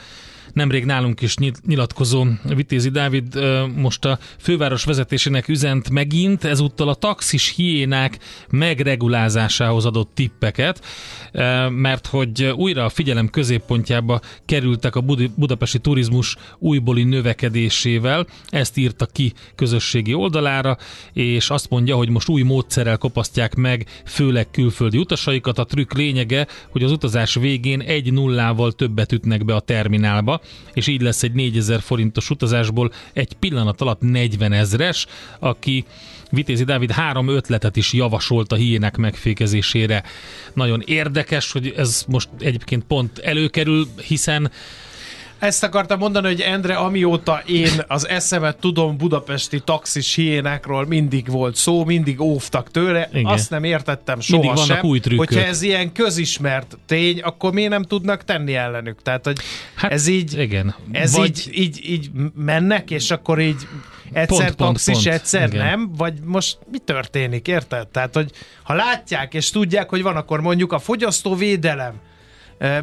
[0.58, 3.39] nemrég nálunk is nyilatkozó Vitézi Dávid
[3.76, 8.17] most a főváros vezetésének üzent megint, ezúttal a taxis hiénák
[8.50, 10.86] megregulázásához adott tippeket,
[11.70, 15.04] mert hogy újra a figyelem középpontjába kerültek a
[15.36, 20.78] budapesti turizmus újbóli növekedésével, ezt írta ki közösségi oldalára,
[21.13, 25.60] és azt mondja, hogy most új módszerrel kopasztják meg főleg külföldi utasaikat.
[25.60, 30.41] A trükk lényege, hogy az utazás végén egy nullával többet ütnek be a terminálba,
[30.73, 35.05] és így lesz egy 4000 forintos utazásból egy pillanat alatt 40 ezres,
[35.39, 35.86] aki
[36.29, 40.03] Vitézi Dávid három ötletet is javasolt a hiének megfékezésére.
[40.53, 44.51] Nagyon érdekes, hogy ez most egyébként pont előkerül, hiszen
[45.39, 51.56] Ezt akartam mondani, hogy Endre, amióta én az eszemet tudom budapesti taxis hiénákról mindig volt
[51.56, 53.26] szó, mindig óvtak tőle, Igen.
[53.26, 55.28] azt nem értettem Mindig soha vannak sem, új trükkök.
[55.30, 59.02] hogyha ez ilyen közismert tény, akkor miért nem tudnak tenni ellenük?
[59.02, 59.38] Tehát, hogy
[59.76, 60.76] Hát, ez így, igen.
[60.91, 63.67] ez Vagy- így, így, így mennek, és akkor így
[64.13, 65.08] egyszer Pont, taxis, pont.
[65.08, 65.65] egyszer Igen.
[65.65, 67.88] nem, vagy most mi történik, érted?
[67.88, 68.32] Tehát, hogy
[68.63, 71.93] ha látják és tudják, hogy van, akkor mondjuk a fogyasztóvédelem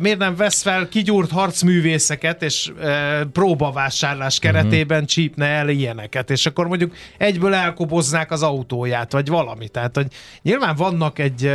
[0.01, 5.13] Miért nem vesz fel kigyúrt harcművészeket, és e, próbavásárlás keretében uh-huh.
[5.13, 9.69] csípne el ilyeneket, és akkor mondjuk egyből elkoboznák az autóját, vagy valami.
[9.69, 10.07] Tehát, hogy
[10.43, 11.53] nyilván vannak egy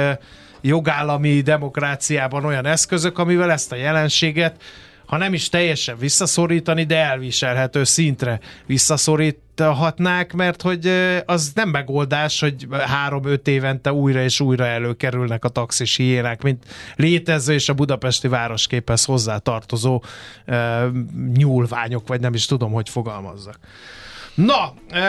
[0.62, 4.62] jogállami demokráciában olyan eszközök, amivel ezt a jelenséget
[5.10, 10.88] ha nem is teljesen visszaszorítani, de elviselhető szintre visszaszoríthatnák, mert hogy
[11.26, 17.54] az nem megoldás, hogy három-öt évente újra és újra előkerülnek a taxis hiénák, mint létező
[17.54, 20.04] és a budapesti városképhez hozzá tartozó
[21.34, 23.60] nyúlványok, vagy nem is tudom, hogy fogalmazzak.
[24.46, 25.00] Na, ö,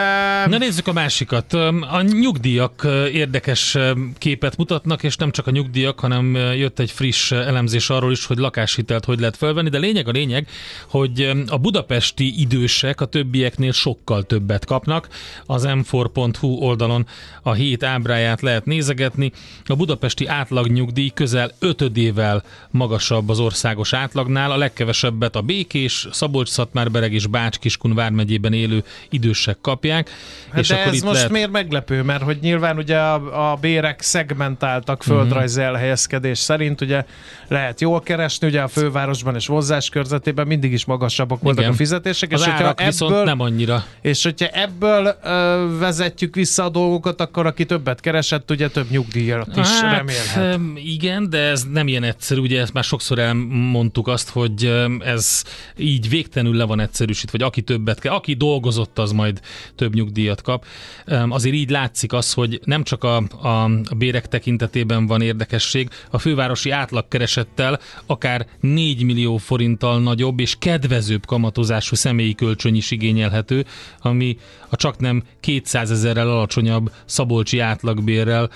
[0.48, 1.52] Na nézzük a másikat.
[1.90, 3.76] A nyugdíjak érdekes
[4.18, 8.38] képet mutatnak, és nem csak a nyugdíjak, hanem jött egy friss elemzés arról is, hogy
[8.38, 10.48] lakáshitelt hogy lehet felvenni, de lényeg a lényeg,
[10.88, 15.08] hogy a budapesti idősek a többieknél sokkal többet kapnak.
[15.46, 17.06] Az m4.hu oldalon
[17.42, 19.32] a hét ábráját lehet nézegetni.
[19.64, 27.26] A budapesti átlagnyugdíj közel ötödével magasabb az országos átlagnál, a legkevesebbet a Békés, Szabolcs-Szatmár-Bereg és
[27.26, 28.84] Bács-Kiskun vármegyében élő
[29.24, 30.10] idősek kapják.
[30.50, 31.30] Hát és de akkor ez itt most lehet...
[31.30, 32.02] miért meglepő?
[32.02, 35.68] Mert hogy nyilván ugye a, a bérek szegmentáltak földrajzi Mhm.
[35.68, 37.04] elhelyezkedés szerint, ugye
[37.48, 41.72] lehet jól keresni, ugye a fővárosban és vonzás körzetében mindig is magasabbak voltak Igen.
[41.72, 43.84] a fizetések, Az és árak viszont ebből, nem annyira.
[44.00, 49.56] és hogyha ebből ö, vezetjük vissza a dolgokat, akkor aki többet keresett, ugye több nyugdíjat
[49.56, 50.54] is remélhet.
[50.54, 54.72] öm, igen, de ez nem ilyen egyszerű, ugye ezt már sokszor elmondtuk azt, hogy
[55.04, 55.42] ez
[55.76, 59.40] így végtelenül le van egyszerűsítve, hogy aki többet kell, aki dolgozott, az majd
[59.74, 60.64] több nyugdíjat kap.
[61.28, 66.18] Azért így látszik az, hogy nem csak a, a, a bérek tekintetében van érdekesség, a
[66.18, 73.64] fővárosi átlagkeresettel akár 4 millió forinttal nagyobb és kedvezőbb kamatozású személyi kölcsön is igényelhető,
[74.00, 74.36] ami
[74.68, 78.50] a csak nem 200 ezerrel alacsonyabb szabolcsi átlagbérrel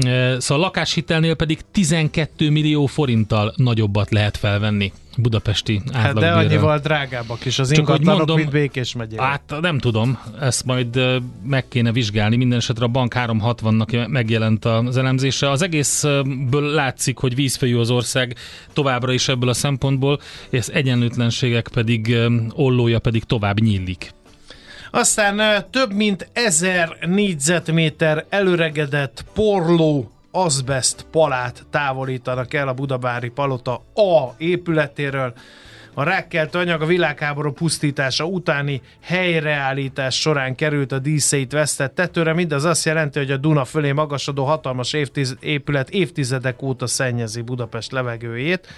[0.00, 6.38] Szóval a lakáshitelnél pedig 12 millió forinttal nagyobbat lehet felvenni budapesti Hát de átlagbérrel.
[6.38, 9.24] annyival drágábbak is az Csak hogy ingatlanok, mondom- mint Békés megyében.
[9.26, 11.00] Hát nem tudom, ezt majd
[11.44, 12.36] meg kéne vizsgálni.
[12.36, 15.50] Minden esetre a Bank 360-nak megjelent az elemzése.
[15.50, 18.36] Az egészből látszik, hogy vízfejű az ország
[18.72, 22.16] továbbra is ebből a szempontból, és egyenlőtlenségek pedig
[22.54, 24.10] ollója pedig tovább nyílik.
[24.94, 34.34] Aztán több mint ezer négyzetméter előregedett porló azbest palát távolítanak el a Budabári Palota A
[34.38, 35.32] épületéről.
[35.94, 42.64] A rákkelt anyag a világháború pusztítása utáni helyreállítás során került a díszeit vesztett tetőre, mindez
[42.64, 48.68] azt jelenti, hogy a Duna fölé magasodó hatalmas évtiz- épület évtizedek óta szennyezi Budapest levegőjét.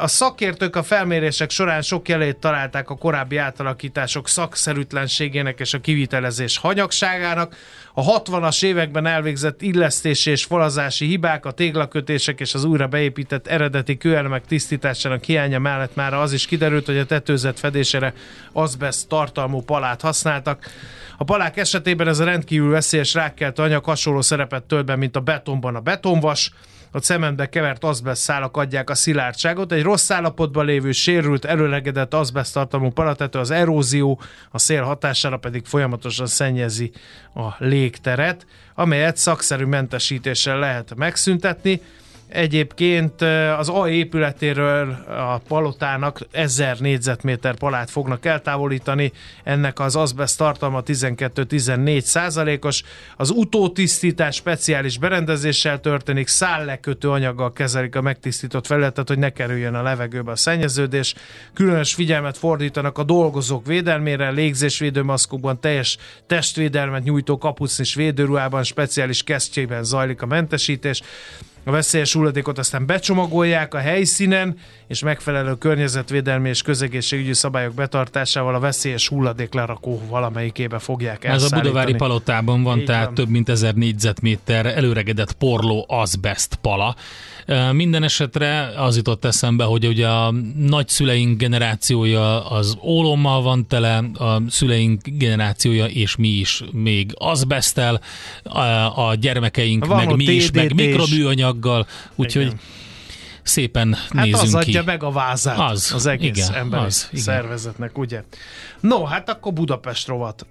[0.00, 6.58] A szakértők a felmérések során sok jelét találták a korábbi átalakítások szakszerűtlenségének és a kivitelezés
[6.58, 7.56] hanyagságának.
[7.94, 13.96] A 60-as években elvégzett illesztési és falazási hibák, a téglakötések és az újra beépített eredeti
[13.96, 18.14] kőelemek tisztításának hiánya mellett már az is kiderült, hogy a tetőzet fedésére
[18.52, 20.66] azbest tartalmú palát használtak.
[21.16, 25.20] A palák esetében ez a rendkívül veszélyes rákkelt anyag hasonló szerepet tölt be, mint a
[25.20, 26.50] betonban a betonvas,
[26.92, 29.72] a cementbe kevert azbest szálak adják a szilárdságot.
[29.72, 35.64] Egy rossz állapotban lévő, sérült, előlegedett azbest tartalmú palatető az erózió, a szél hatására pedig
[35.64, 36.92] folyamatosan szennyezi
[37.34, 41.80] a légteret, amelyet szakszerű mentesítéssel lehet megszüntetni.
[42.32, 43.22] Egyébként
[43.58, 49.12] az A épületéről a palotának 1000 négyzetméter palát fognak eltávolítani,
[49.44, 52.82] ennek az azbest tartalma 12-14 százalékos.
[53.16, 59.82] Az utótisztítás speciális berendezéssel történik, szállekötő anyaggal kezelik a megtisztított felületet, hogy ne kerüljön a
[59.82, 61.14] levegőbe a szennyeződés.
[61.54, 70.22] Különös figyelmet fordítanak a dolgozók védelmére, légzésvédőmaszkokban, teljes testvédelmet nyújtó kapucnis védőruhában, speciális kesztyében zajlik
[70.22, 71.02] a mentesítés.
[71.64, 78.58] A veszélyes hulladékot aztán becsomagolják a helyszínen, és megfelelő környezetvédelmi és közegészségügyi szabályok betartásával a
[78.58, 81.56] veszélyes hulladék lerakó valamelyikébe fogják Ez a.
[81.56, 83.14] Budavári palotában van, Így tehát van.
[83.14, 86.96] több mint ezer négyzetméter előregedett porló azbest pala.
[87.72, 94.42] Minden esetre az jutott eszembe, hogy ugye a nagyszüleink generációja az ólommal van tele, a
[94.48, 98.00] szüleink generációja és mi is még azbesztel,
[98.42, 102.52] a, a gyermekeink Van meg mi is, meg mikroműanyaggal, úgyhogy
[103.42, 104.56] szépen Hát nézünk az ki.
[104.56, 107.24] adja meg a vázát Az, az egész igen, emberi az, igen.
[107.24, 108.22] szervezetnek, ugye?
[108.80, 110.46] No, hát akkor Budapest rovat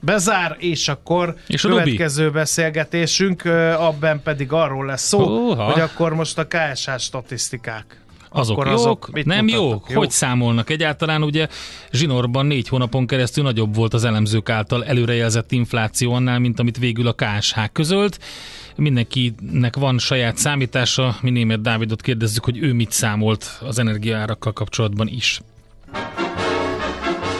[0.00, 5.64] bezár, és akkor És a következő beszélgetésünk, ö, abban pedig arról lesz szó, Húha.
[5.64, 8.00] hogy akkor most a KSH statisztikák.
[8.32, 9.64] Azok Akkor jók, azok mit nem mutatnak?
[9.70, 9.84] jók?
[9.88, 9.98] Jók.
[9.98, 10.70] Hogy számolnak?
[10.70, 11.48] Egyáltalán ugye
[11.92, 17.06] zsinórban négy hónapon keresztül nagyobb volt az elemzők által előrejelzett infláció annál, mint amit végül
[17.06, 18.18] a KSH közölt.
[18.76, 25.08] Mindenkinek van saját számítása, mi német Dávidot kérdezzük, hogy ő mit számolt az energiaárakkal kapcsolatban
[25.08, 25.40] is.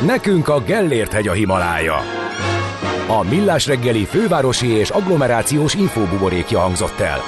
[0.07, 2.01] Nekünk a Gellért hegy a Himalája.
[3.11, 7.19] A Millás reggeli fővárosi és agglomerációs infóbuborékja hangzott el.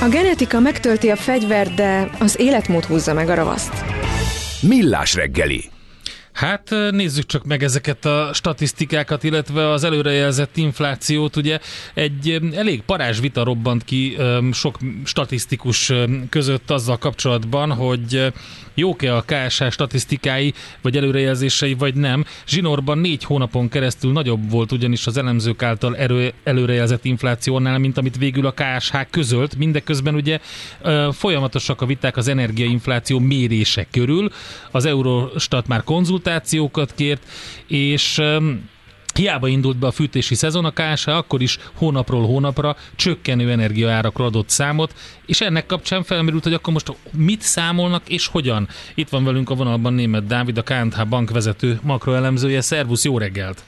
[0.00, 3.84] A genetika megtölti a fegyvert, de az életmód húzza meg a ravaszt.
[4.60, 5.71] Millás reggeli.
[6.32, 11.36] Hát nézzük csak meg ezeket a statisztikákat, illetve az előrejelzett inflációt.
[11.36, 11.58] Ugye
[11.94, 14.16] egy elég parázs vita robbant ki
[14.52, 15.92] sok statisztikus
[16.28, 18.32] között azzal kapcsolatban, hogy
[18.74, 22.24] jók-e a KSH statisztikái, vagy előrejelzései, vagy nem.
[22.46, 28.16] Zsinórban négy hónapon keresztül nagyobb volt ugyanis az elemzők által erő, előrejelzett inflációnál, mint amit
[28.16, 29.56] végül a KSH közölt.
[29.56, 30.38] Mindeközben ugye
[31.10, 34.30] folyamatosak a viták az energiainfláció mérése körül.
[34.70, 35.82] Az Eurostat már
[36.22, 37.22] konzultációkat kért,
[37.66, 38.22] és
[39.14, 44.48] Hiába indult be a fűtési szezon, a KSH akkor is hónapról hónapra csökkenő energiaárakról adott
[44.48, 44.94] számot,
[45.26, 48.68] és ennek kapcsán felmerült, hogy akkor most mit számolnak és hogyan.
[48.94, 52.60] Itt van velünk a vonalban német Dávid, a KNH bank vezető makroelemzője.
[52.60, 53.62] Szervusz, jó reggelt!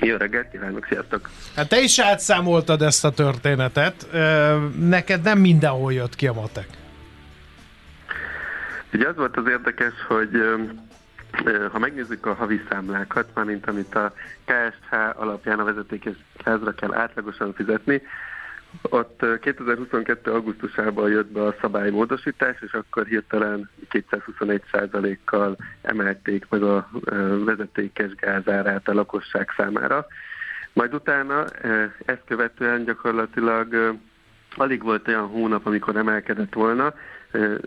[0.00, 1.30] Jó reggelt, kívánok, sziasztok!
[1.56, 4.06] Hát te is átszámoltad ezt a történetet.
[4.78, 6.66] Neked nem mindenhol jött ki a matek.
[8.92, 10.30] Ugye az volt az érdekes, hogy
[11.72, 14.12] ha megnézzük a havi számlákat, mármint amit a
[14.44, 16.14] KSH alapján a vezetékes
[16.44, 18.02] házra kell átlagosan fizetni,
[18.82, 20.30] ott 2022.
[20.30, 26.88] augusztusában jött be a szabálymódosítás, és akkor hirtelen 221%-kal emelték meg a
[27.44, 30.06] vezetékes gázárát a lakosság számára.
[30.72, 31.44] Majd utána
[32.04, 33.96] ezt követően gyakorlatilag
[34.56, 36.94] alig volt olyan hónap, amikor emelkedett volna,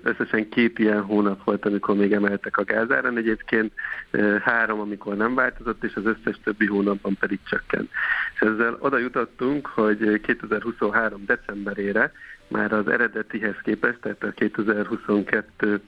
[0.04, 3.74] Összesen két ilyen hónap volt, amikor még emeltek a gázáron, egyébként
[4.42, 7.90] három, amikor nem változott, és az összes többi hónapban pedig csökkent.
[8.34, 11.26] És ezzel oda jutottunk, hogy 2023.
[11.26, 12.12] decemberére
[12.48, 15.82] már az eredetihez képest, tehát a 2022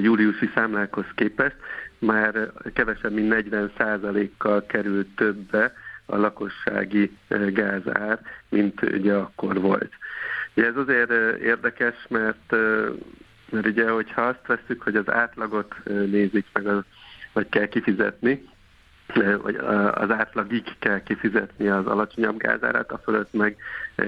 [0.00, 1.56] júliusi számlákhoz képest
[1.98, 5.72] már kevesebb, mint 40 kal került többe
[6.06, 7.16] a lakossági
[7.52, 9.92] gázár, mint ugye akkor volt.
[10.58, 12.50] Ja, ez azért érdekes, mert,
[13.50, 16.82] mert ugye, hogyha azt veszük, hogy az átlagot nézik meg, az,
[17.32, 18.48] vagy kell kifizetni,
[19.14, 19.56] vagy
[19.94, 23.56] az átlagig kell kifizetni az alacsonyabb gázárát, a fölött meg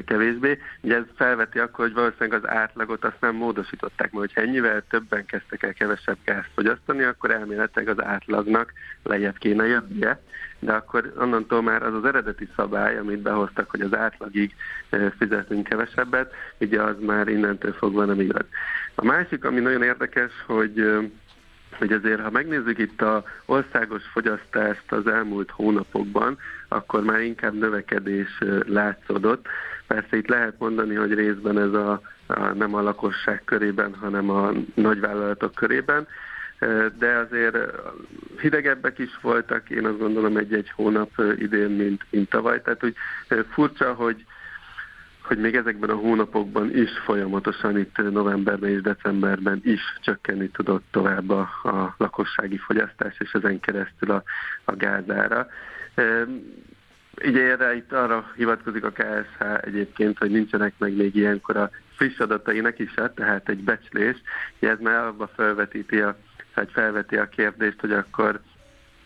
[0.05, 0.59] kevésbé.
[0.81, 5.25] Ugye ez felveti akkor, hogy valószínűleg az átlagot azt nem módosították, mert hogyha ennyivel többen
[5.25, 8.73] kezdtek el kevesebb gázt fogyasztani, akkor elméletileg az átlagnak
[9.03, 10.21] lejjebb kéne jönnie,
[10.59, 14.55] de akkor onnantól már az az eredeti szabály, amit behoztak, hogy az átlagig
[15.19, 18.45] fizetünk kevesebbet, ugye az már innentől fogva nem igaz.
[18.95, 20.75] A másik, ami nagyon érdekes, hogy
[21.81, 28.39] hogy azért, ha megnézzük itt a országos fogyasztást az elmúlt hónapokban, akkor már inkább növekedés
[28.67, 29.47] látszódott.
[29.87, 34.51] Persze itt lehet mondani, hogy részben ez a, a nem a lakosság körében, hanem a
[34.75, 36.07] nagyvállalatok körében,
[36.99, 37.57] de azért
[38.41, 42.63] hidegebbek is voltak, én azt gondolom egy-egy hónap idén, mint, mint tavaly.
[42.63, 42.95] Tehát úgy
[43.51, 44.25] furcsa, hogy
[45.23, 51.31] hogy még ezekben a hónapokban is folyamatosan itt novemberben és decemberben is csökkenni tudott tovább
[51.31, 54.23] a, a lakossági fogyasztás, és ezen keresztül a,
[54.65, 55.47] a gázára.
[57.25, 62.19] Ugye erre itt arra hivatkozik a KSH egyébként, hogy nincsenek meg még ilyenkor a friss
[62.19, 64.17] adatai is, tehát egy becslés,
[64.59, 66.17] ez már abba felvetíti a,
[66.73, 68.41] felveti a kérdést, hogy akkor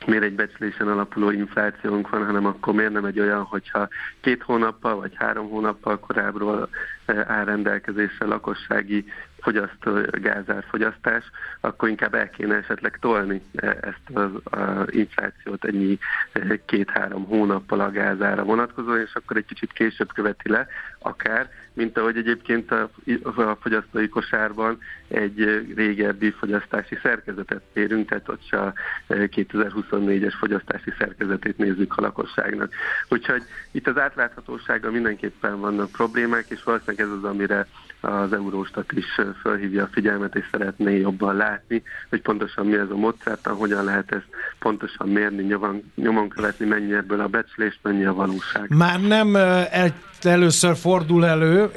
[0.06, 3.88] miért egy becslésen alapuló inflációnk van, hanem akkor miért nem egy olyan, hogyha
[4.20, 6.68] két hónappal vagy három hónappal korábbról
[7.04, 9.04] eh, áll rendelkezésre lakossági
[9.40, 11.24] fogyasztó, gázárfogyasztás,
[11.60, 15.98] akkor inkább el kéne esetleg tolni eh, ezt az a inflációt ennyi
[16.32, 20.66] eh, két-három hónappal a gázára vonatkozóan, és akkor egy kicsit később követi le,
[20.98, 22.90] akár, mint ahogy egyébként a,
[23.34, 28.72] a fogyasztói kosárban egy régebbi fogyasztási szerkezetet érünk, tehát ott se a
[29.08, 32.72] 2024-es fogyasztási szerkezetét nézzük a lakosságnak.
[33.08, 37.66] Úgyhogy itt az átláthatósággal mindenképpen vannak problémák, és valószínűleg ez az, amire
[38.00, 42.96] az Euróstat is felhívja a figyelmet, és szeretné jobban látni, hogy pontosan mi ez a
[42.96, 44.26] módszert, hogyan lehet ezt
[44.58, 48.68] pontosan mérni, nyomon, nyomon követni, mennyi ebből a becslés, mennyi a valóság.
[48.68, 49.94] Már nem el,
[50.26, 51.70] először fordul elő,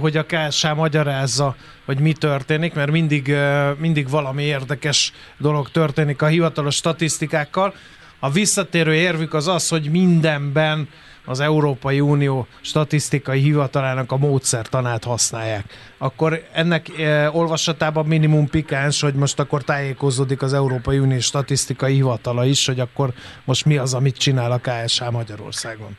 [0.00, 3.34] hogy a KSH magyarázza, hogy mi történik, mert mindig,
[3.78, 7.74] mindig valami érdekes dolog történik a hivatalos statisztikákkal.
[8.18, 10.88] A visszatérő érvük az az, hogy mindenben
[11.24, 15.64] az Európai Unió statisztikai hivatalának a módszertanát használják.
[15.98, 22.44] Akkor ennek e, olvasatában minimum pikáns, hogy most akkor tájékozódik az Európai Unió statisztikai hivatala
[22.44, 23.12] is, hogy akkor
[23.44, 25.96] most mi az, amit csinál a KSH Magyarországon.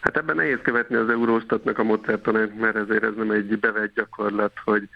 [0.00, 4.52] Hát ebben nehéz követni az Euróstatnak a módszertanát, mert ezért ez nem egy bevett gyakorlat,
[4.64, 4.88] hogy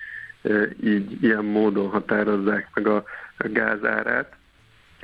[0.42, 2.96] e, így ilyen módon határozzák meg a,
[3.36, 4.36] a gázárát.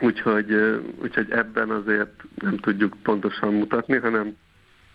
[0.01, 4.37] Úgyhogy, úgyhogy ebben azért nem tudjuk pontosan mutatni, hanem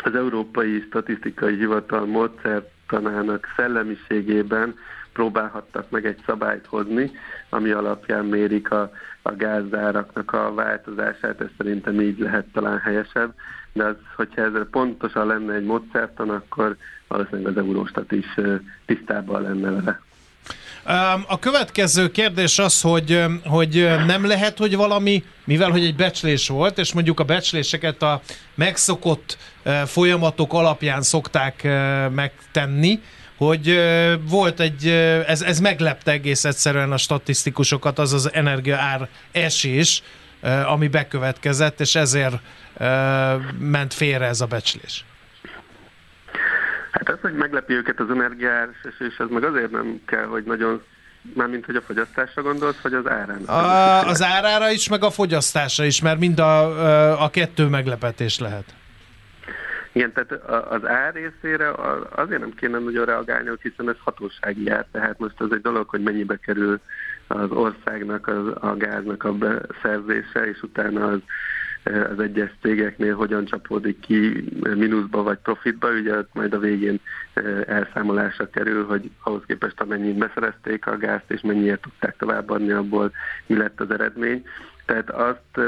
[0.04, 4.76] az Európai Statisztikai Hivatal módszertanának szellemiségében
[5.14, 7.12] próbálhattak meg egy szabályt hozni,
[7.50, 8.92] ami alapján mérik a,
[9.22, 13.34] a gázáraknak a változását, ez szerintem így lehet talán helyesebb,
[13.76, 16.76] de az, hogyha ezzel pontosan lenne egy módszertan, akkor
[17.08, 18.26] valószínűleg az Eurostat is
[18.86, 20.02] tisztában lenne vele.
[21.28, 26.78] A következő kérdés az, hogy, hogy nem lehet, hogy valami, mivel hogy egy becslés volt,
[26.78, 28.22] és mondjuk a becsléseket a
[28.56, 29.38] megszokott
[29.86, 31.64] folyamatok alapján szokták
[32.12, 33.00] megtenni,
[33.38, 33.80] hogy
[34.30, 34.88] volt egy,
[35.28, 40.04] ez, ez meglepte egész egyszerűen a statisztikusokat, az az energia ár esés,
[40.66, 42.36] ami bekövetkezett, és ezért
[43.60, 45.06] ment félre ez a becslés.
[46.92, 48.70] Hát az, hogy meglepi őket az energiár,
[49.00, 50.82] és ez meg azért nem kell, hogy nagyon
[51.34, 53.46] Mármint, hogy a fogyasztásra gondolsz, vagy az árára?
[53.46, 58.76] A, az árára is, meg a fogyasztásra is, mert mind a, a kettő meglepetés lehet.
[59.92, 60.32] Igen, tehát
[60.70, 61.72] az ár részére
[62.16, 66.02] azért nem kéne nagyon reagálni, hiszen ez hatósági ár, tehát most az egy dolog, hogy
[66.02, 66.80] mennyibe kerül
[67.28, 71.20] az országnak az, a gáznak a beszerzése, és utána az
[71.86, 77.00] az egyes cégeknél hogyan csapódik ki mínuszba vagy profitba, ugye majd a végén
[77.66, 83.12] elszámolásra kerül, hogy ahhoz képest amennyit beszerezték a gázt, és mennyiért tudták továbbadni, abból
[83.46, 84.44] mi lett az eredmény.
[84.86, 85.60] Tehát azt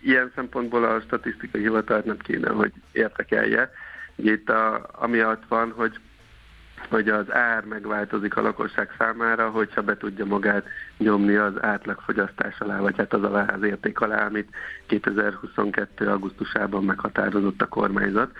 [0.00, 3.70] ilyen szempontból a statisztikai hivatalt nem kéne, hogy értekelje.
[4.16, 6.00] Ugye itt a, amiatt van, hogy
[6.88, 10.66] hogy az ár megváltozik a lakosság számára, hogyha be tudja magát
[11.00, 14.48] nyomni az átlagfogyasztás alá, vagy hát az alá az érték alá, amit
[14.86, 16.08] 2022.
[16.08, 18.30] augusztusában meghatározott a kormányzat.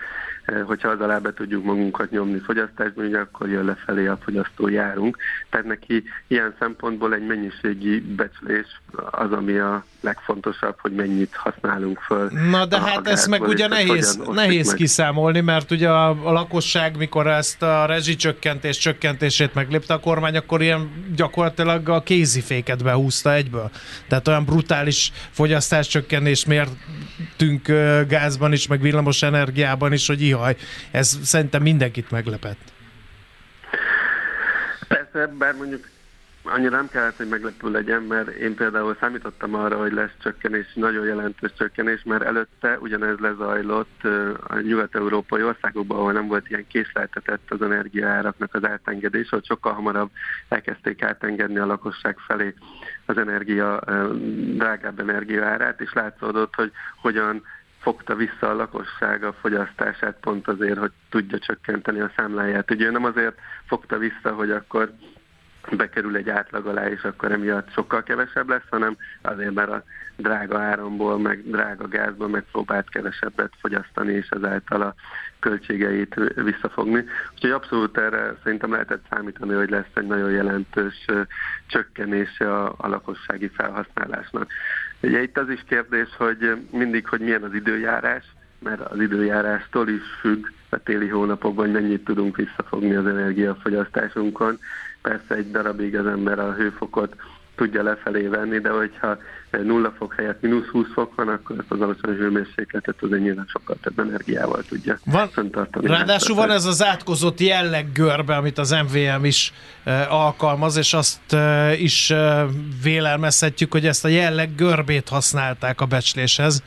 [0.45, 4.67] Eh, hogyha az alá be tudjuk magunkat nyomni fogyasztásban, ugye akkor jön lefelé a fogyasztó
[4.67, 5.17] járunk.
[5.49, 8.81] Tehát neki ilyen szempontból egy mennyiségi becslés
[9.11, 12.29] az, ami a legfontosabb, hogy mennyit használunk föl.
[12.49, 14.75] Na de hát ezt meg ugye nehéz, nehéz meg.
[14.75, 20.61] kiszámolni, mert ugye a, a lakosság, mikor ezt a rezsicsökkentés csökkentését meglépte a kormány, akkor
[20.61, 22.03] ilyen gyakorlatilag a
[22.51, 23.71] kéziféket behúzta egyből.
[24.07, 27.67] Tehát olyan brutális fogyasztás csökkenés mértünk
[28.07, 30.55] gázban is, meg villamos energiában is, hogy ihaj.
[30.91, 32.59] Ez szerintem mindenkit meglepett.
[34.87, 35.87] Persze, bár mondjuk
[36.43, 41.05] annyira nem kellett, hogy meglepő legyen, mert én például számítottam arra, hogy lesz csökkenés, nagyon
[41.05, 44.03] jelentős csökkenés, mert előtte ugyanez lezajlott
[44.47, 50.09] a nyugat-európai országokban, ahol nem volt ilyen késleltetett az energiaáraknak az átengedés, hogy sokkal hamarabb
[50.47, 52.53] elkezdték átengedni a lakosság felé
[53.05, 53.79] az energia,
[54.53, 57.43] drágább energiaárát, és látszódott, hogy hogyan
[57.79, 62.71] fogta vissza a lakosság a fogyasztását pont azért, hogy tudja csökkenteni a számláját.
[62.71, 63.35] Ugye nem azért
[63.65, 64.91] fogta vissza, hogy akkor
[65.69, 69.83] bekerül egy átlag alá, és akkor emiatt sokkal kevesebb lesz, hanem azért, mert a
[70.15, 74.95] drága áramból, meg drága gázból megpróbált kevesebbet fogyasztani, és ezáltal a
[75.39, 77.05] költségeit visszafogni.
[77.33, 81.05] Úgyhogy abszolút erre szerintem lehetett számítani, hogy lesz egy nagyon jelentős
[81.67, 84.51] csökkenése a, a lakossági felhasználásnak.
[85.01, 88.23] Ugye itt az is kérdés, hogy mindig, hogy milyen az időjárás,
[88.59, 94.59] mert az időjárástól is függ a téli hónapokban, hogy mennyit tudunk visszafogni az energiafogyasztásunkon.
[95.01, 97.15] Persze egy darabig az ember a hőfokot
[97.55, 99.17] tudja lefelé venni, de hogyha
[99.51, 103.75] nulla fok helyett mínusz 20 fok van, akkor ezt az alacsony hőmérsékletet az nyilván sokkal
[103.81, 105.87] több energiával tudja van, fenntartani.
[105.87, 111.73] Ráadásul van ez az átkozott jelleggörbe, amit az MVM is e, alkalmaz, és azt e,
[111.77, 112.45] is e,
[112.83, 116.63] vélelmezhetjük, hogy ezt a jelleggörbét használták a becsléshez,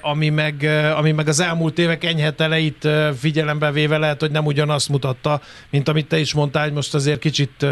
[0.00, 4.46] ami meg, e, ami meg az elmúlt évek enyheteleit e, figyelembe véve lehet, hogy nem
[4.46, 5.40] ugyanazt mutatta,
[5.70, 7.66] mint amit te is mondtál, hogy most azért kicsit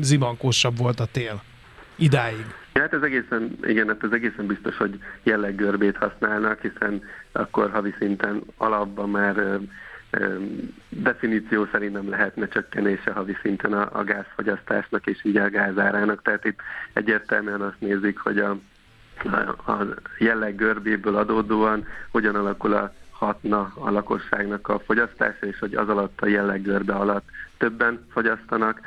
[0.00, 1.42] zimankósabb volt a tél.
[1.96, 2.44] Idáig.
[2.74, 7.02] Hát ez egészen, igen, hát ez egészen biztos, hogy jelleggörbét használnak, hiszen
[7.32, 9.56] akkor havi szinten alapban már ö,
[10.10, 10.36] ö,
[10.88, 16.22] definíció szerint nem lehetne csökkenése havi szinten a, a gázfogyasztásnak és így a gázárának.
[16.22, 16.58] Tehát itt
[16.92, 18.58] egyértelműen azt nézik, hogy a,
[19.24, 19.86] a, a
[20.18, 26.26] jelleggörbéből adódóan hogyan alakul a hatna a lakosságnak a fogyasztása, és hogy az alatt a
[26.26, 27.24] jelleggörbe alatt
[27.58, 28.80] többen fogyasztanak,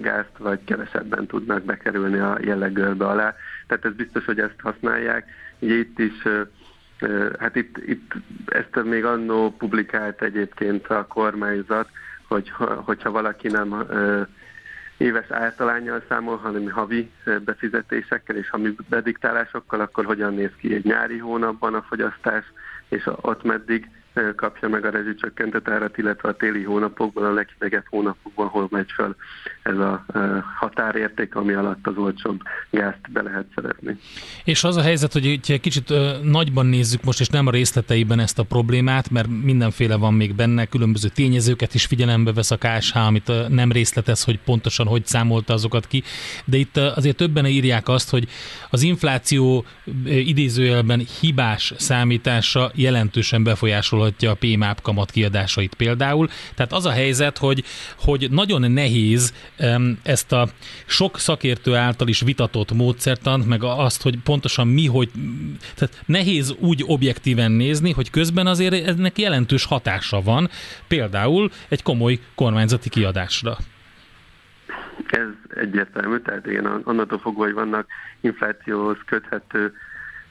[0.00, 3.34] gázt, vagy kevesebben tudnak bekerülni a jelleggörbe alá.
[3.66, 5.30] Tehát ez biztos, hogy ezt használják.
[5.58, 6.22] Ugye itt is,
[7.38, 8.12] hát itt, itt
[8.46, 11.88] ezt még annó publikált egyébként a kormányzat,
[12.28, 12.50] hogy
[12.84, 13.86] hogyha valaki nem
[14.96, 17.10] éves általányjal számol, hanem havi
[17.44, 22.44] befizetésekkel és havi bediktálásokkal, akkor hogyan néz ki egy nyári hónapban a fogyasztás,
[22.88, 23.90] és ott meddig
[24.36, 29.16] kapja meg a rezsicsökkentett árat, illetve a téli hónapokban, a leghidegebb hónapokban, hol megy fel
[29.62, 30.04] ez a
[30.58, 32.40] határérték, ami alatt az olcsóbb
[32.70, 33.98] gázt be lehet szerezni.
[34.44, 35.92] És az a helyzet, hogy egy kicsit
[36.22, 40.66] nagyban nézzük most, és nem a részleteiben ezt a problémát, mert mindenféle van még benne,
[40.66, 45.86] különböző tényezőket is figyelembe vesz a KSH, amit nem részletez, hogy pontosan hogy számolta azokat
[45.86, 46.02] ki,
[46.44, 48.28] de itt azért többen írják azt, hogy
[48.70, 49.64] az infláció
[50.04, 56.28] idézőjelben hibás számítása jelentősen befolyásol sorolhatja a PMAP kamat kiadásait például.
[56.54, 57.64] Tehát az a helyzet, hogy,
[57.98, 59.34] hogy nagyon nehéz
[60.02, 60.48] ezt a
[60.86, 65.10] sok szakértő által is vitatott módszertant, meg azt, hogy pontosan mi, hogy
[65.74, 70.48] tehát nehéz úgy objektíven nézni, hogy közben azért ennek jelentős hatása van,
[70.88, 73.56] például egy komoly kormányzati kiadásra.
[75.10, 77.86] Ez egyértelmű, tehát igen, onnantól fogva, hogy vannak
[78.20, 79.72] inflációhoz köthető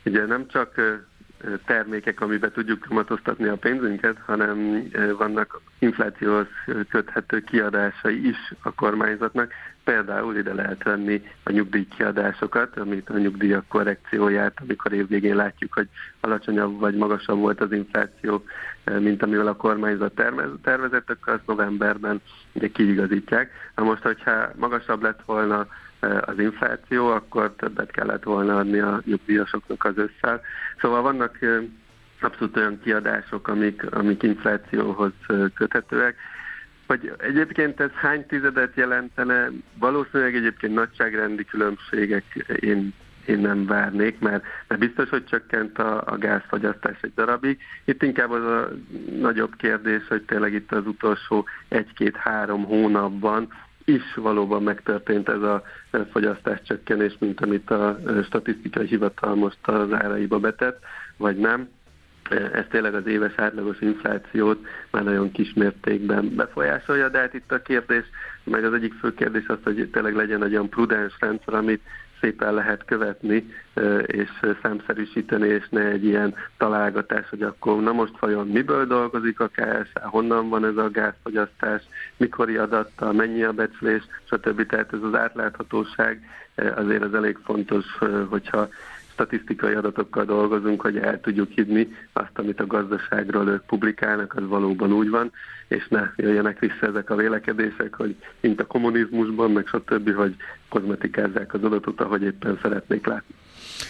[0.06, 0.82] ugye nem csak
[1.66, 4.88] termékek, amiben tudjuk kamatoztatni a pénzünket, hanem
[5.18, 6.48] vannak inflációhoz
[6.90, 9.52] köthető kiadásai is a kormányzatnak.
[9.84, 15.88] Például ide lehet venni a nyugdíjkiadásokat, amit a nyugdíjak korrekcióját, amikor évvégén látjuk, hogy
[16.20, 18.44] alacsonyabb vagy magasabb volt az infláció,
[19.00, 20.22] mint amivel a kormányzat
[20.62, 22.22] tervezett, akkor azt novemberben
[22.54, 23.52] ugye kiigazítják.
[23.76, 25.68] Na most, hogyha magasabb lett volna
[26.22, 30.42] az infláció, akkor többet kellett volna adni a nyugdíjasoknak az összel.
[30.84, 31.40] Szóval vannak
[32.22, 35.12] abszolút olyan kiadások, amik, amik inflációhoz
[35.54, 36.16] köthetőek.
[36.88, 42.24] Hogy egyébként ez hány tizedet jelentene, valószínűleg egyébként nagyságrendi különbségek
[42.60, 42.94] én,
[43.26, 47.60] én nem várnék, mert, mert biztos, hogy csökkent a, a gázfogyasztás egy darabig.
[47.86, 48.70] Itt inkább az a
[49.20, 53.48] nagyobb kérdés, hogy tényleg itt az utolsó egy-két-három hónapban
[53.86, 55.64] is valóban megtörtént ez a
[56.12, 60.84] fogyasztás csökkenés, mint amit a statisztikai hivatal most az áraiba betett,
[61.18, 61.70] vagy nem.
[62.54, 67.62] Ez tényleg az éves átlagos inflációt már nagyon kis mértékben befolyásolja, de hát itt a
[67.62, 68.06] kérdés,
[68.44, 71.82] meg az egyik fő kérdés az, hogy tényleg legyen egy olyan prudens rendszer, amit
[72.24, 73.54] szépen lehet követni,
[74.06, 74.30] és
[74.62, 80.02] számszerűsíteni, és ne egy ilyen találgatás, hogy akkor na most vajon miből dolgozik a KSH,
[80.02, 81.84] honnan van ez a gázfogyasztás,
[82.18, 84.66] mikori adattal, mennyi a becslés, stb.
[84.66, 86.22] Tehát ez az átláthatóság
[86.76, 87.86] azért az elég fontos,
[88.30, 88.70] hogyha
[89.12, 94.94] statisztikai adatokkal dolgozunk, hogy el tudjuk hidni azt, amit a gazdaságról ők publikálnak, az valóban
[94.94, 95.32] úgy van,
[95.68, 100.36] és ne jöjjenek vissza ezek a vélekedések, hogy mint a kommunizmusban, meg stb., hogy
[100.70, 103.36] kozmetikázzák az adatot, ahogy éppen szeretnék látni.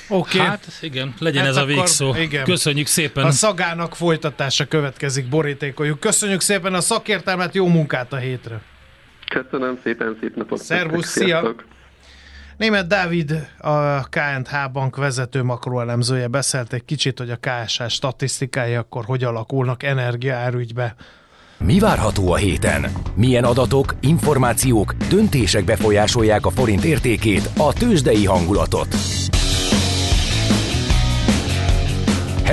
[0.09, 0.37] Oké.
[0.37, 0.49] Okay.
[0.49, 2.15] Hát igen, legyen hát ez a végszó.
[2.15, 2.43] Igen.
[2.43, 3.25] Köszönjük szépen.
[3.25, 5.99] A szagának folytatása következik, borítékoljuk.
[5.99, 8.61] Köszönjük szépen a szakértelmet, jó munkát a hétre.
[9.27, 10.63] Köszönöm szépen, szép napot.
[10.63, 11.55] Szervusz, szia!
[12.57, 19.05] Német Dávid, a KNH bank vezető makroelemzője beszélt egy kicsit, hogy a KSH statisztikái akkor
[19.05, 20.95] hogy alakulnak energiaárügybe.
[21.57, 22.91] Mi várható a héten?
[23.15, 28.95] Milyen adatok, információk, döntések befolyásolják a forint értékét, a tőzsdei hangulatot?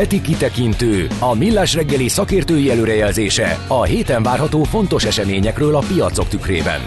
[0.01, 6.80] Heti kitekintő, a millás reggeli szakértői előrejelzése a héten várható fontos eseményekről a piacok tükrében.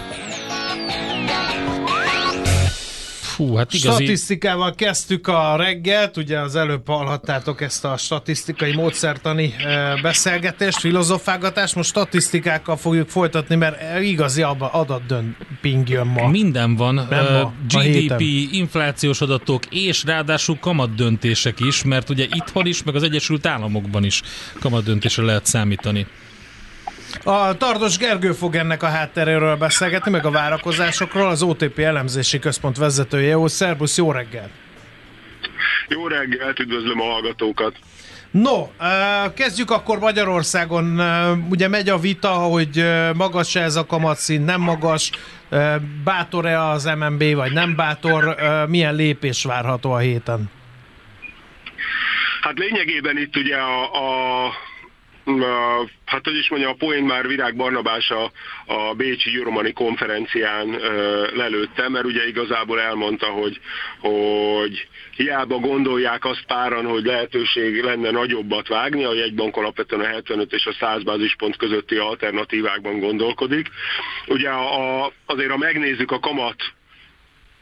[3.20, 4.04] Fú, hát igazi...
[4.04, 9.54] Statisztikával kezdtük a reggelt, ugye az előbb hallhattátok ezt a statisztikai módszertani
[10.02, 14.42] beszélgetést, filozofálgatást, most statisztikákkal fogjuk folytatni, mert igazi
[15.64, 16.28] adatdömping jön ma.
[16.28, 18.20] Minden van, Nem ma, GDP,
[18.52, 24.22] inflációs adatok, és ráadásul kamatdöntések is, mert ugye itthon is, meg az Egyesült Államokban is
[24.60, 26.06] kamatdöntésre lehet számítani.
[27.24, 32.76] A Tardos Gergő fog ennek a hátteréről beszélgetni, meg a várakozásokról, az OTP elemzési központ
[32.76, 33.28] vezetője.
[33.28, 34.50] Jó, szervusz, jó reggel!
[35.88, 37.76] Jó reggel, üdvözlöm a hallgatókat!
[38.42, 38.68] No,
[39.34, 41.00] kezdjük akkor Magyarországon.
[41.50, 45.10] Ugye megy a vita, hogy magas-e ez a kamatszint, nem magas,
[46.04, 48.36] bátor-e az MNB, vagy nem bátor,
[48.68, 50.50] milyen lépés várható a héten?
[52.40, 54.52] Hát lényegében itt ugye a, a
[56.04, 58.32] hát hogy is mondja, a poén már Virág Barnabás a,
[58.66, 63.60] a Bécsi Euromani konferencián ö, lelőtte, mert ugye igazából elmondta, hogy,
[64.00, 70.52] hogy hiába gondolják azt páran, hogy lehetőség lenne nagyobbat vágni, a jegybank alapvetően a 75
[70.52, 73.68] és a 100 bázispont közötti alternatívákban gondolkodik.
[74.26, 76.56] Ugye a, azért, ha megnézzük a kamat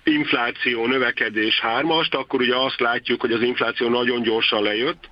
[0.05, 5.09] infláció növekedés hármast, akkor ugye azt látjuk, hogy az infláció nagyon gyorsan lejött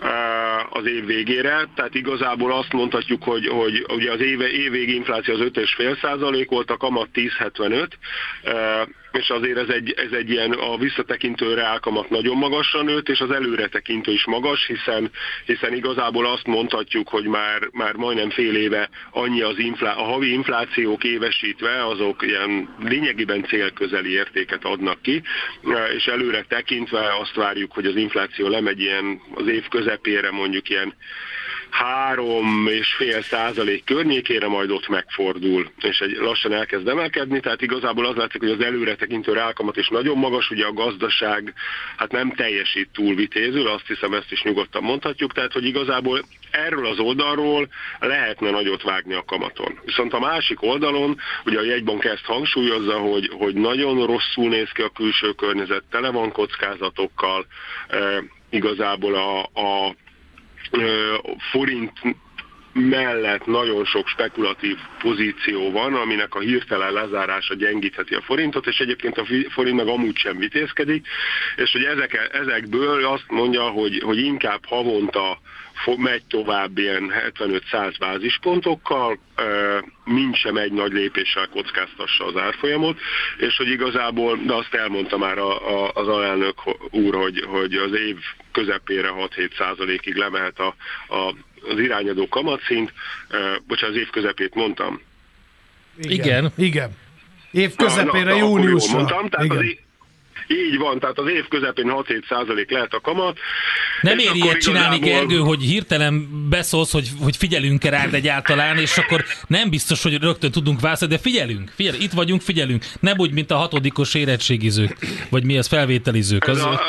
[0.00, 5.34] eh, az év végére, tehát igazából azt mondhatjuk, hogy, hogy ugye az éve, évvégi infláció
[5.34, 10.76] az 5,5 százalék volt, a kamat 10,75, és azért ez egy, ez egy ilyen a
[10.76, 15.10] visszatekintő reálkamat nagyon magasra nőtt, és az előretekintő is magas, hiszen,
[15.44, 20.32] hiszen igazából azt mondhatjuk, hogy már, már majdnem fél éve annyi az inflá, a havi
[20.32, 25.22] inflációk évesítve, azok ilyen lényegében célközeli értéket adnak ki,
[25.96, 30.94] és előre tekintve azt várjuk, hogy az infláció lemegy ilyen az év közepére mondjuk ilyen
[31.72, 38.06] három és fél százalék környékére, majd ott megfordul, és egy lassan elkezd emelkedni, tehát igazából
[38.06, 41.54] az látszik, hogy az előre tekintő rákamat is nagyon magas, ugye a gazdaság
[41.96, 46.98] hát nem teljesít túlvitézül, azt hiszem ezt is nyugodtan mondhatjuk, tehát hogy igazából erről az
[46.98, 47.68] oldalról
[47.98, 49.80] lehetne nagyot vágni a kamaton.
[49.84, 54.82] Viszont a másik oldalon, ugye a jegybank ezt hangsúlyozza, hogy, hogy nagyon rosszul néz ki
[54.82, 57.46] a külső környezet, tele van kockázatokkal,
[57.88, 59.94] e, igazából a, a
[61.50, 61.92] forint
[62.72, 69.18] mellett nagyon sok spekulatív pozíció van, aminek a hirtelen lezárása gyengítheti a forintot, és egyébként
[69.18, 71.06] a forint meg amúgy sem vitézkedik,
[71.56, 75.38] és hogy ezek, ezekből azt mondja, hogy, hogy inkább havonta
[75.96, 79.18] megy tovább ilyen 75-100 bázispontokkal,
[80.32, 82.98] sem egy nagy lépéssel kockáztassa az árfolyamot,
[83.38, 86.56] és hogy igazából, de azt elmondta már a, a, az alelnök
[86.90, 88.16] úr, hogy, hogy az év
[88.52, 90.74] közepére 6-7 százalékig lemehet a,
[91.14, 91.34] a,
[91.68, 92.92] az irányadó kamatszint.
[93.66, 95.00] Bocsánat, az év közepét mondtam.
[95.98, 96.14] Igen.
[96.14, 96.52] Igen.
[96.56, 96.90] Igen.
[97.50, 98.96] Év közepére, na, na, júniusra.
[98.96, 99.58] Mondtam, tehát Igen.
[99.58, 99.76] Az,
[100.46, 103.38] így van, tehát az év közepén 6-7 százalék lehet a kamat.
[104.00, 105.26] Nem ér ilyet csinálni, igazából...
[105.26, 110.50] Gergő, hogy hirtelen beszólsz, hogy, hogy figyelünk-e rád egyáltalán, és akkor nem biztos, hogy rögtön
[110.50, 112.84] tudunk válaszolni, de figyelünk, figyel, itt vagyunk, figyelünk.
[113.00, 114.96] Nem úgy, mint a hatodikos érettségizők,
[115.30, 116.46] vagy mi az felvételizők.
[116.46, 116.80] Az, a,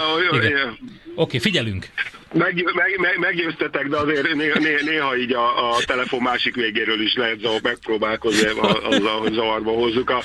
[1.15, 1.87] Oké, okay, figyelünk.
[2.33, 7.15] Meg, meg, meg, meggyőztetek, de azért néha, néha így a, a telefon másik végéről is
[7.15, 8.47] lehet zavar, megpróbálkozni
[8.83, 10.21] azzal, hogy zavarba hozzuk a...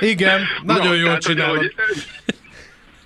[0.00, 1.56] Igen, nagyon Na, jól csinálod.
[1.56, 1.74] Hogy,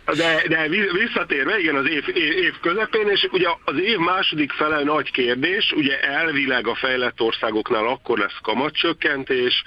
[0.04, 5.10] de, de visszatérve, igen, az év, év, közepén, és ugye az év második fele nagy
[5.10, 9.64] kérdés, ugye elvileg a fejlett országoknál akkor lesz kamatcsökkentés,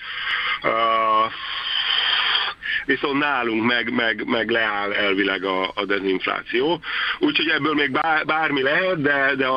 [0.64, 0.72] uh,
[2.88, 6.80] viszont nálunk meg, meg, meg leáll elvileg a, a dezinfláció.
[7.20, 9.48] Úgyhogy ebből még bár, bármi lehet, de, de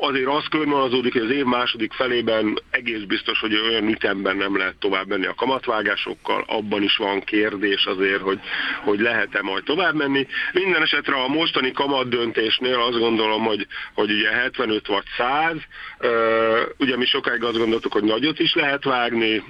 [0.00, 4.76] azért az körvonalazódik, hogy az év második felében egész biztos, hogy olyan ütemben nem lehet
[4.76, 8.40] tovább menni a kamatvágásokkal, abban is van kérdés azért, hogy,
[8.84, 10.26] hogy lehet-e majd tovább menni.
[10.52, 15.56] Minden esetre a mostani kamat döntésnél azt gondolom, hogy, hogy ugye 75 vagy 100,
[16.78, 19.42] ugye mi sokáig azt gondoltuk, hogy nagyot is lehet vágni,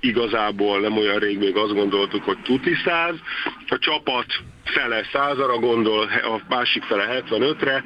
[0.00, 3.14] igazából nem olyan rég még azt gondoltuk, hogy tuti száz,
[3.68, 4.26] a csapat
[4.64, 7.84] fele százara gondol, a másik fele 75-re,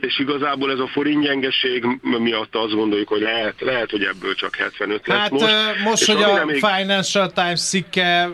[0.00, 4.56] és igazából ez a forint gyengeség miatt azt gondoljuk, hogy lehet, lehet hogy ebből csak
[4.56, 5.46] 75 lesz hát, most.
[5.84, 6.64] most, hogy a még...
[6.64, 8.28] Financial Times cikke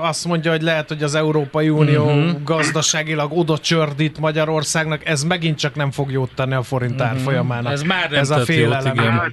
[0.00, 2.42] azt mondja, hogy lehet, hogy az Európai Unió uh-huh.
[2.44, 7.08] gazdaságilag oda csördít Magyarországnak, ez megint csak nem fog jót tenni a forint uh-huh.
[7.08, 7.72] árfolyamának.
[7.72, 8.86] Ez már nem ez a félelem.
[8.86, 9.10] Jót, igen.
[9.10, 9.30] Hát,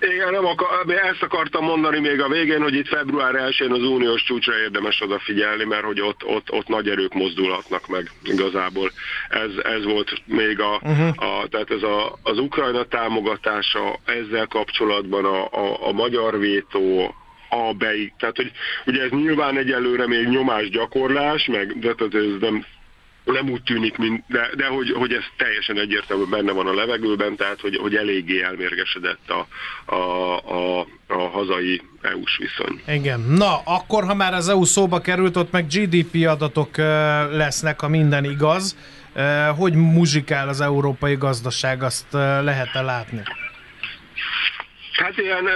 [0.00, 4.22] igen, nem akar, ezt akartam mondani még a végén, hogy itt február 1-én az uniós
[4.22, 8.90] csúcsra érdemes odafigyelni, mert hogy ott, ott, ott nagy erők mozdulhatnak meg igazából.
[9.28, 11.08] Ez, ez volt még a, uh-huh.
[11.08, 17.14] a tehát ez a, az Ukrajna támogatása, ezzel kapcsolatban a, a, a magyar vétó,
[17.48, 18.12] a beig.
[18.18, 18.52] Tehát, hogy
[18.86, 22.64] ugye ez nyilván egyelőre még nyomásgyakorlás, meg de tehát ez nem
[23.32, 27.36] nem úgy tűnik, mint, de, de hogy, hogy ez teljesen egyértelműen benne van a levegőben,
[27.36, 29.46] tehát hogy, hogy eléggé elmérgesedett a,
[29.94, 32.82] a, a, a hazai EU-s viszony.
[32.88, 33.20] Igen.
[33.20, 36.76] Na, akkor ha már az EU szóba került, ott meg GDP adatok
[37.30, 38.76] lesznek, ha minden igaz.
[39.56, 42.06] Hogy muzsikál az európai gazdaság, azt
[42.42, 43.22] lehet-e látni?
[44.92, 45.46] Hát ilyen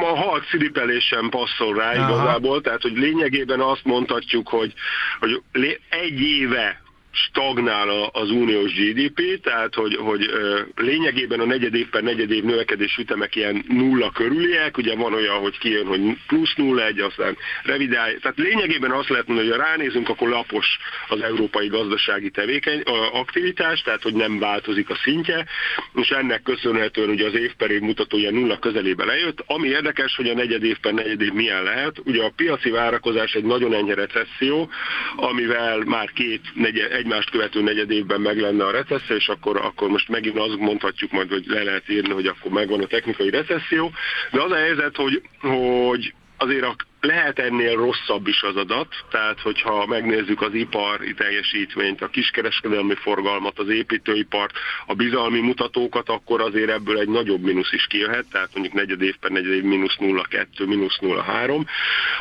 [0.00, 2.12] a halk sziripelésen passzol rá Aha.
[2.12, 4.72] igazából, tehát hogy lényegében azt mondhatjuk, hogy,
[5.20, 6.83] hogy egy éve
[7.14, 10.30] stagnál az uniós GDP, tehát hogy, hogy
[10.76, 15.38] lényegében a negyed év per negyed év növekedés ütemek ilyen nulla körüliek, ugye van olyan,
[15.38, 19.64] hogy kijön, hogy plusz nulla egy, aztán revidál, tehát lényegében azt lehet mondani, hogy ha
[19.64, 25.46] ránézünk, akkor lapos az európai gazdasági tevékeny, aktivitás, tehát hogy nem változik a szintje,
[25.94, 29.42] és ennek köszönhetően ugye az év per év mutatója nulla közelébe lejött.
[29.46, 33.34] Ami érdekes, hogy a negyed év per negyed év milyen lehet, ugye a piaci várakozás
[33.34, 34.70] egy nagyon enyhe recesszió,
[35.16, 39.88] amivel már két negyed, egymást követő negyed évben meg lenne a recesszió, és akkor, akkor
[39.88, 43.92] most megint azt mondhatjuk majd, hogy le lehet írni, hogy akkor megvan a technikai recesszió,
[44.30, 49.40] de az a helyzet, hogy, hogy azért a lehet ennél rosszabb is az adat, tehát
[49.40, 54.52] hogyha megnézzük az ipari teljesítményt, a kiskereskedelmi forgalmat, az építőipart,
[54.86, 59.16] a bizalmi mutatókat, akkor azért ebből egy nagyobb mínusz is kijöhet, tehát mondjuk negyed év
[59.16, 61.66] per negyed év mínusz 0,2, mínusz 0,3.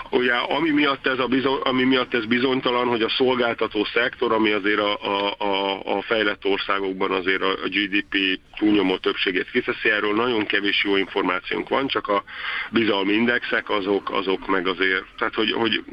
[0.10, 4.52] Ugye, ami miatt, ez a bizony, ami miatt ez bizonytalan, hogy a szolgáltató szektor, ami
[4.52, 10.46] azért a, a, a, a fejlett országokban azért a GDP túlnyomó többségét kiteszi, erről nagyon
[10.46, 12.24] kevés jó információnk van, csak a
[12.70, 15.84] bizalmi indexek azok, azok meg azért, tehát hogy, hogy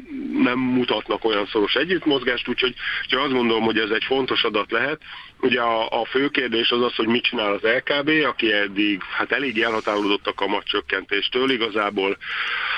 [0.43, 4.99] nem mutatnak olyan szoros együttmozgást, úgyhogy, úgyhogy azt gondolom, hogy ez egy fontos adat lehet.
[5.41, 9.31] Ugye a, a fő kérdés az az, hogy mit csinál az LKB, aki eddig hát
[9.31, 12.17] elég elhatárolódott a kamatcsökkentéstől, igazából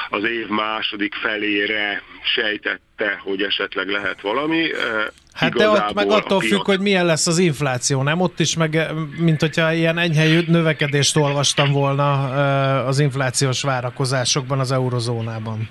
[0.09, 2.03] az év második felére
[2.35, 4.69] sejtette, hogy esetleg lehet valami.
[5.33, 6.51] Hát de ott meg attól piac...
[6.51, 8.21] függ, hogy milyen lesz az infláció, nem?
[8.21, 12.23] Ott is meg, mint hogyha ilyen enyhe növekedést olvastam volna
[12.85, 15.69] az inflációs várakozásokban az eurozónában.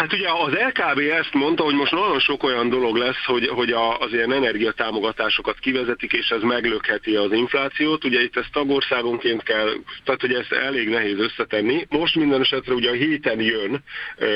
[0.00, 3.70] Hát ugye az LKB ezt mondta, hogy most nagyon sok olyan dolog lesz, hogy, hogy
[3.70, 8.04] a, az ilyen energiatámogatásokat kivezetik, és ez meglökheti az inflációt.
[8.04, 9.72] Ugye itt ezt tagországonként kell,
[10.04, 11.86] tehát hogy ezt elég nehéz összetenni.
[11.88, 13.82] Most minden esetre ugye a héten jön
[14.16, 14.26] ö,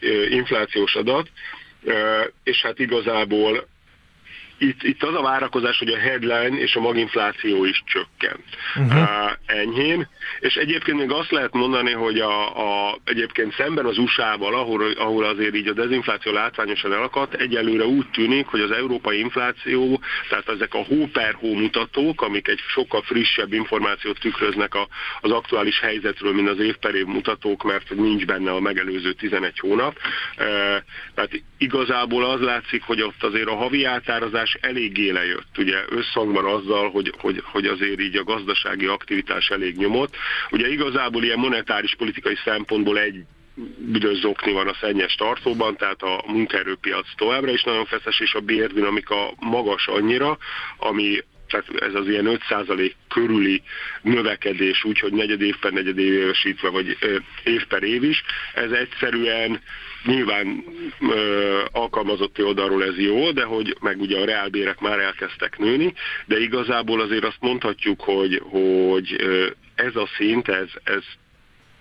[0.00, 1.28] ö, inflációs adat,
[2.44, 3.66] és hát igazából
[4.58, 8.36] itt, itt az a várakozás, hogy a headline és a maginfláció is csökken
[8.76, 9.02] uh-huh.
[9.02, 10.08] uh, enyhén,
[10.40, 12.56] és egyébként még azt lehet mondani, hogy a,
[12.88, 18.10] a, egyébként szemben az USA-val, ahol, ahol azért így a dezinfláció látványosan elakadt, egyelőre úgy
[18.10, 23.02] tűnik, hogy az európai infláció, tehát ezek a hó per hó mutatók, amik egy sokkal
[23.02, 24.88] frissebb információt tükröznek a,
[25.20, 29.58] az aktuális helyzetről, mint az év per év mutatók, mert nincs benne a megelőző 11
[29.58, 29.98] hónap.
[30.38, 30.44] Uh,
[31.14, 36.44] tehát igazából az látszik, hogy ott azért a havi átározás aktivitás eléggé lejött, ugye összhangban
[36.44, 40.16] azzal, hogy, hogy, hogy azért így a gazdasági aktivitás elég nyomott.
[40.50, 43.24] Ugye igazából ilyen monetáris politikai szempontból egy
[43.78, 48.40] büdös zokni van a szennyes tartóban, tehát a munkaerőpiac továbbra is nagyon feszes, és a
[48.40, 50.38] bérdinamika magas annyira,
[50.78, 51.18] ami
[51.48, 53.62] tehát ez az ilyen 5% körüli
[54.02, 56.96] növekedés, úgyhogy negyed év per negyed évesítve, vagy
[57.44, 58.22] év per év is,
[58.54, 59.60] ez egyszerűen
[60.06, 60.64] nyilván
[61.10, 65.94] ö, alkalmazotti oldalról ez jó, de hogy meg ugye a reálbérek már elkezdtek nőni,
[66.26, 69.16] de igazából azért azt mondhatjuk, hogy, hogy
[69.74, 71.02] ez a szint, ez, ez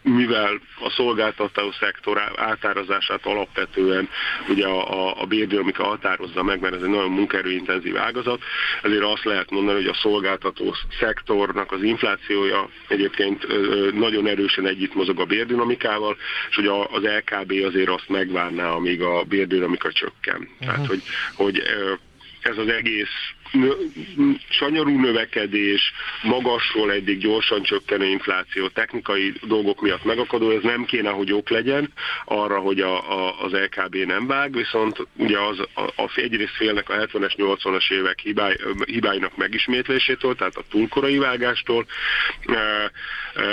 [0.06, 4.10] mivel a szolgáltató szektor átárazását alapvetően
[4.50, 8.42] ugye a, a, a bérdőmika határozza meg, mert ez egy nagyon munkaerőintenzív ágazat,
[8.82, 13.48] ezért azt lehet mondani, hogy a szolgáltató szektornak az inflációja egyébként
[13.94, 16.18] nagyon erősen együtt mozog a bérdinamikával,
[16.50, 20.36] és hogy az LKB azért azt megvárná, amíg a bérdinamika csökken.
[20.36, 20.60] Uh-huh.
[20.60, 21.02] Tehát, hogy,
[21.36, 21.64] hogy
[22.42, 23.34] ez az egész
[24.50, 25.94] sanyarú növekedés,
[26.24, 31.94] magasról eddig gyorsan csökkenő infláció, technikai dolgok miatt megakadó, ez nem kéne, hogy ok legyen
[32.26, 36.90] arra, hogy a, a, az LKB nem vág, viszont ugye az, a, a egyrészt félnek
[36.90, 41.86] a 70-es, 80-as évek hibáj, hibáinak megismétlésétől, tehát a túlkorai vágástól,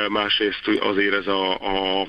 [0.09, 2.07] másrészt azért ez a, a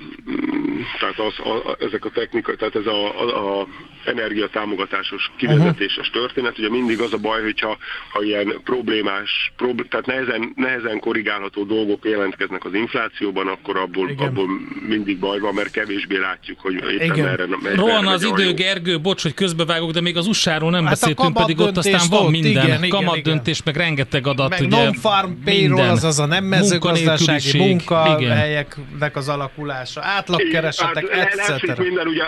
[1.00, 3.68] tehát az, a, ezek a technikai, tehát ez a, a, a
[4.08, 7.78] energiatámogatásos kivezetéses történet, ugye mindig az a baj, hogyha
[8.10, 14.48] ha ilyen problémás, prób- tehát nehezen, nehezen korrigálható dolgok jelentkeznek az inflációban, akkor abból, abból
[14.88, 17.26] mindig baj van, mert kevésbé látjuk, hogy éppen Igen.
[17.26, 21.00] merre, merre Rohan az idő, Gergő, bocs, hogy közbevágok, de még az USA-ról nem hát
[21.00, 22.66] beszéltünk, pedig ott aztán van minden.
[22.66, 24.50] Igen, kamat igen, döntés, meg rengeteg adat.
[24.50, 31.78] Meg ugye, non-farm payroll, azaz a nem mezőgazdasági munkahelyeknek az alakulása, átlagkeresetek, etc.
[31.78, 32.24] Minden ugye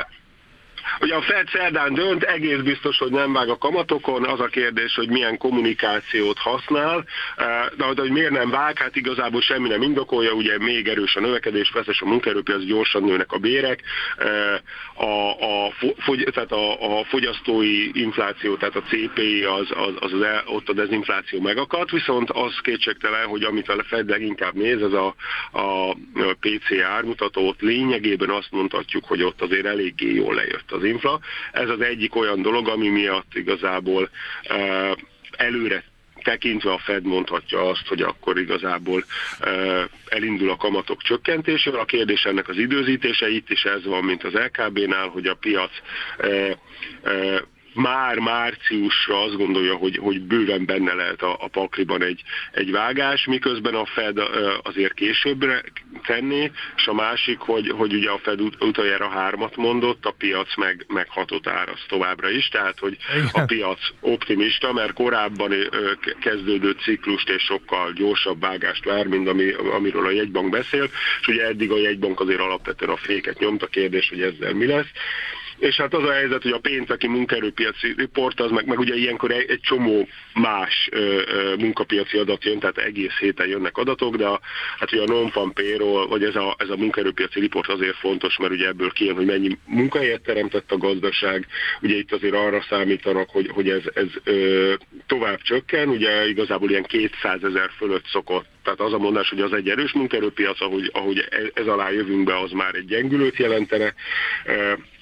[1.00, 4.96] hogy a Fed szerdán dönt, egész biztos, hogy nem vág a kamatokon, az a kérdés,
[4.96, 7.06] hogy milyen kommunikációt használ,
[7.36, 11.20] eh, de hogy miért nem vág, hát igazából semmi nem indokolja, ugye még erős a
[11.20, 13.82] növekedés, veszes a munkaerőpiac, gyorsan nőnek a bérek,
[14.18, 14.60] eh,
[14.94, 20.22] a, a, fogy, tehát a, a fogyasztói infláció, tehát a CPI az, az, az, az
[20.22, 24.94] el, ott a dezinfláció megakadt, viszont az kétségtelen, hogy amit a Fed leginkább néz, ez
[24.94, 25.16] a,
[25.52, 25.96] a
[26.40, 31.20] PC ármutató, ott lényegében azt mondhatjuk, hogy ott azért eléggé jól lejött az infla.
[31.52, 34.10] Ez az egyik olyan dolog, ami miatt igazából
[35.32, 35.84] előre
[36.24, 39.06] tekintve a Fed mondhatja azt, hogy akkor igazából
[40.08, 41.80] elindul a kamatok csökkentésével.
[41.80, 45.72] A kérdés ennek az időzítése, itt is ez van, mint az LKB-nál, hogy a piac
[47.76, 53.26] már márciusra azt gondolja, hogy, hogy bőven benne lehet a, a pakliban egy, egy vágás,
[53.26, 54.18] miközben a Fed
[54.64, 55.64] azért későbbre
[56.06, 60.56] tenni, és a másik, hogy, hogy ugye a Fed ut- utoljára hármat mondott, a piac
[60.56, 62.98] meg, meg hatot áraz továbbra is, tehát hogy
[63.32, 65.52] a piac optimista, mert korábban
[66.20, 70.90] kezdődő ciklust és sokkal gyorsabb vágást vár, mint ami, amiről a jegybank beszél,
[71.22, 74.92] és ugye eddig a jegybank azért alapvetően a féket nyomta, kérdés, hogy ezzel mi lesz
[75.58, 79.32] és hát az a helyzet, hogy a pénteki munkaerőpiaci riport az meg, meg ugye ilyenkor
[79.32, 84.26] egy, egy csomó más ö, ö, munkapiaci adat jön, tehát egész héten jönnek adatok, de
[84.26, 84.40] a,
[84.80, 88.54] hát ugye a non payroll, vagy ez a, ez a munkaerőpiaci riport azért fontos, mert
[88.54, 91.48] ugye ebből kijön, hogy mennyi munkahelyet teremtett a gazdaság,
[91.82, 94.74] ugye itt azért arra számítanak, hogy, hogy ez, ez ö,
[95.08, 99.54] tovább csökken, ugye igazából ilyen 200 ezer fölött szokott tehát az a mondás, hogy az
[99.54, 103.94] egy erős munkaerőpiac, ahogy, ahogy e, ez alá jövünk be, az már egy gyengülőt jelentene.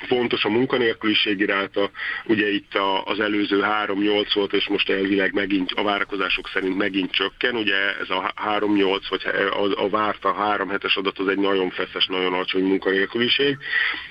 [0.07, 1.91] Fontos a munkanélküliség iráta,
[2.26, 2.72] ugye itt
[3.03, 7.55] az előző 3-8 volt, és most elvileg megint a várakozások szerint megint csökken.
[7.55, 12.05] Ugye ez a 3-8, vagy a, a várta 3 hetes adat az egy nagyon feszes,
[12.05, 13.57] nagyon alacsony munkanélküliség,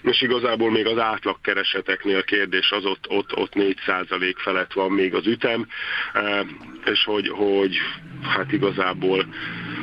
[0.03, 5.26] és igazából még az átlagkereseteknél kérdés az ott, ott, ott 4% felett van még az
[5.26, 5.66] ütem,
[6.84, 7.76] és hogy, hogy
[8.23, 9.27] hát igazából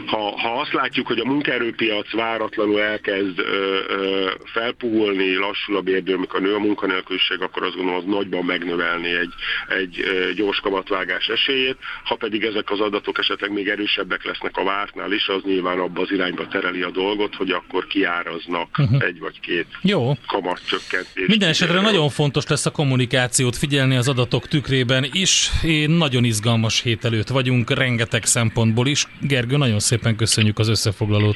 [0.10, 6.34] ha, ha azt látjuk, hogy a munkaerőpiac váratlanul elkezd ö, ö, felpuhulni, lassul a bérdőmük,
[6.34, 9.34] a nő a munkanélküliség, akkor azt gondolom, az nagyban megnövelni egy,
[9.80, 11.78] egy ö, gyors kamatvágás esélyét.
[12.04, 16.02] Ha pedig ezek az adatok esetleg még erősebbek lesznek a vártnál is, az nyilván abba
[16.02, 19.04] az irányba tereli a dolgot, hogy akkor kiáraznak uh-huh.
[19.04, 20.14] egy vagy két Jó.
[20.28, 21.28] kamatcsökkentést.
[21.28, 25.50] Minden esetre nagyon fontos lesz a kommunikációt figyelni az adatok tükrében is.
[25.64, 29.08] Én nagyon izgalmas hét előtt vagyunk, rengeteg szempontból is.
[29.22, 31.36] Gergő, nagyon szép szépen köszönjük az összefoglalót.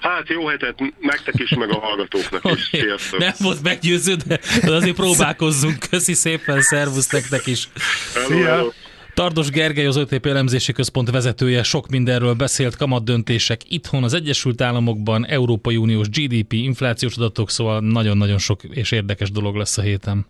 [0.00, 2.68] Hát jó hetet nektek is, meg a hallgatóknak is.
[2.80, 3.18] Sziasztok.
[3.18, 4.40] Nem volt meggyőző, de
[4.74, 5.78] azért próbálkozzunk.
[5.90, 7.68] Köszi szépen, szervusz nektek is.
[8.26, 8.72] Szia!
[9.14, 15.26] Tardos Gergely, az OTP elemzési központ vezetője sok mindenről beszélt, kamatdöntések itthon, az Egyesült Államokban,
[15.26, 20.26] Európai Uniós GDP, inflációs adatok, szóval nagyon-nagyon sok és érdekes dolog lesz a héten.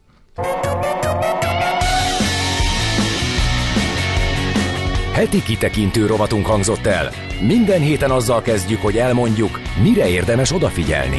[5.18, 7.10] Heti kitekintő rovatunk hangzott el.
[7.40, 11.18] Minden héten azzal kezdjük, hogy elmondjuk, mire érdemes odafigyelni.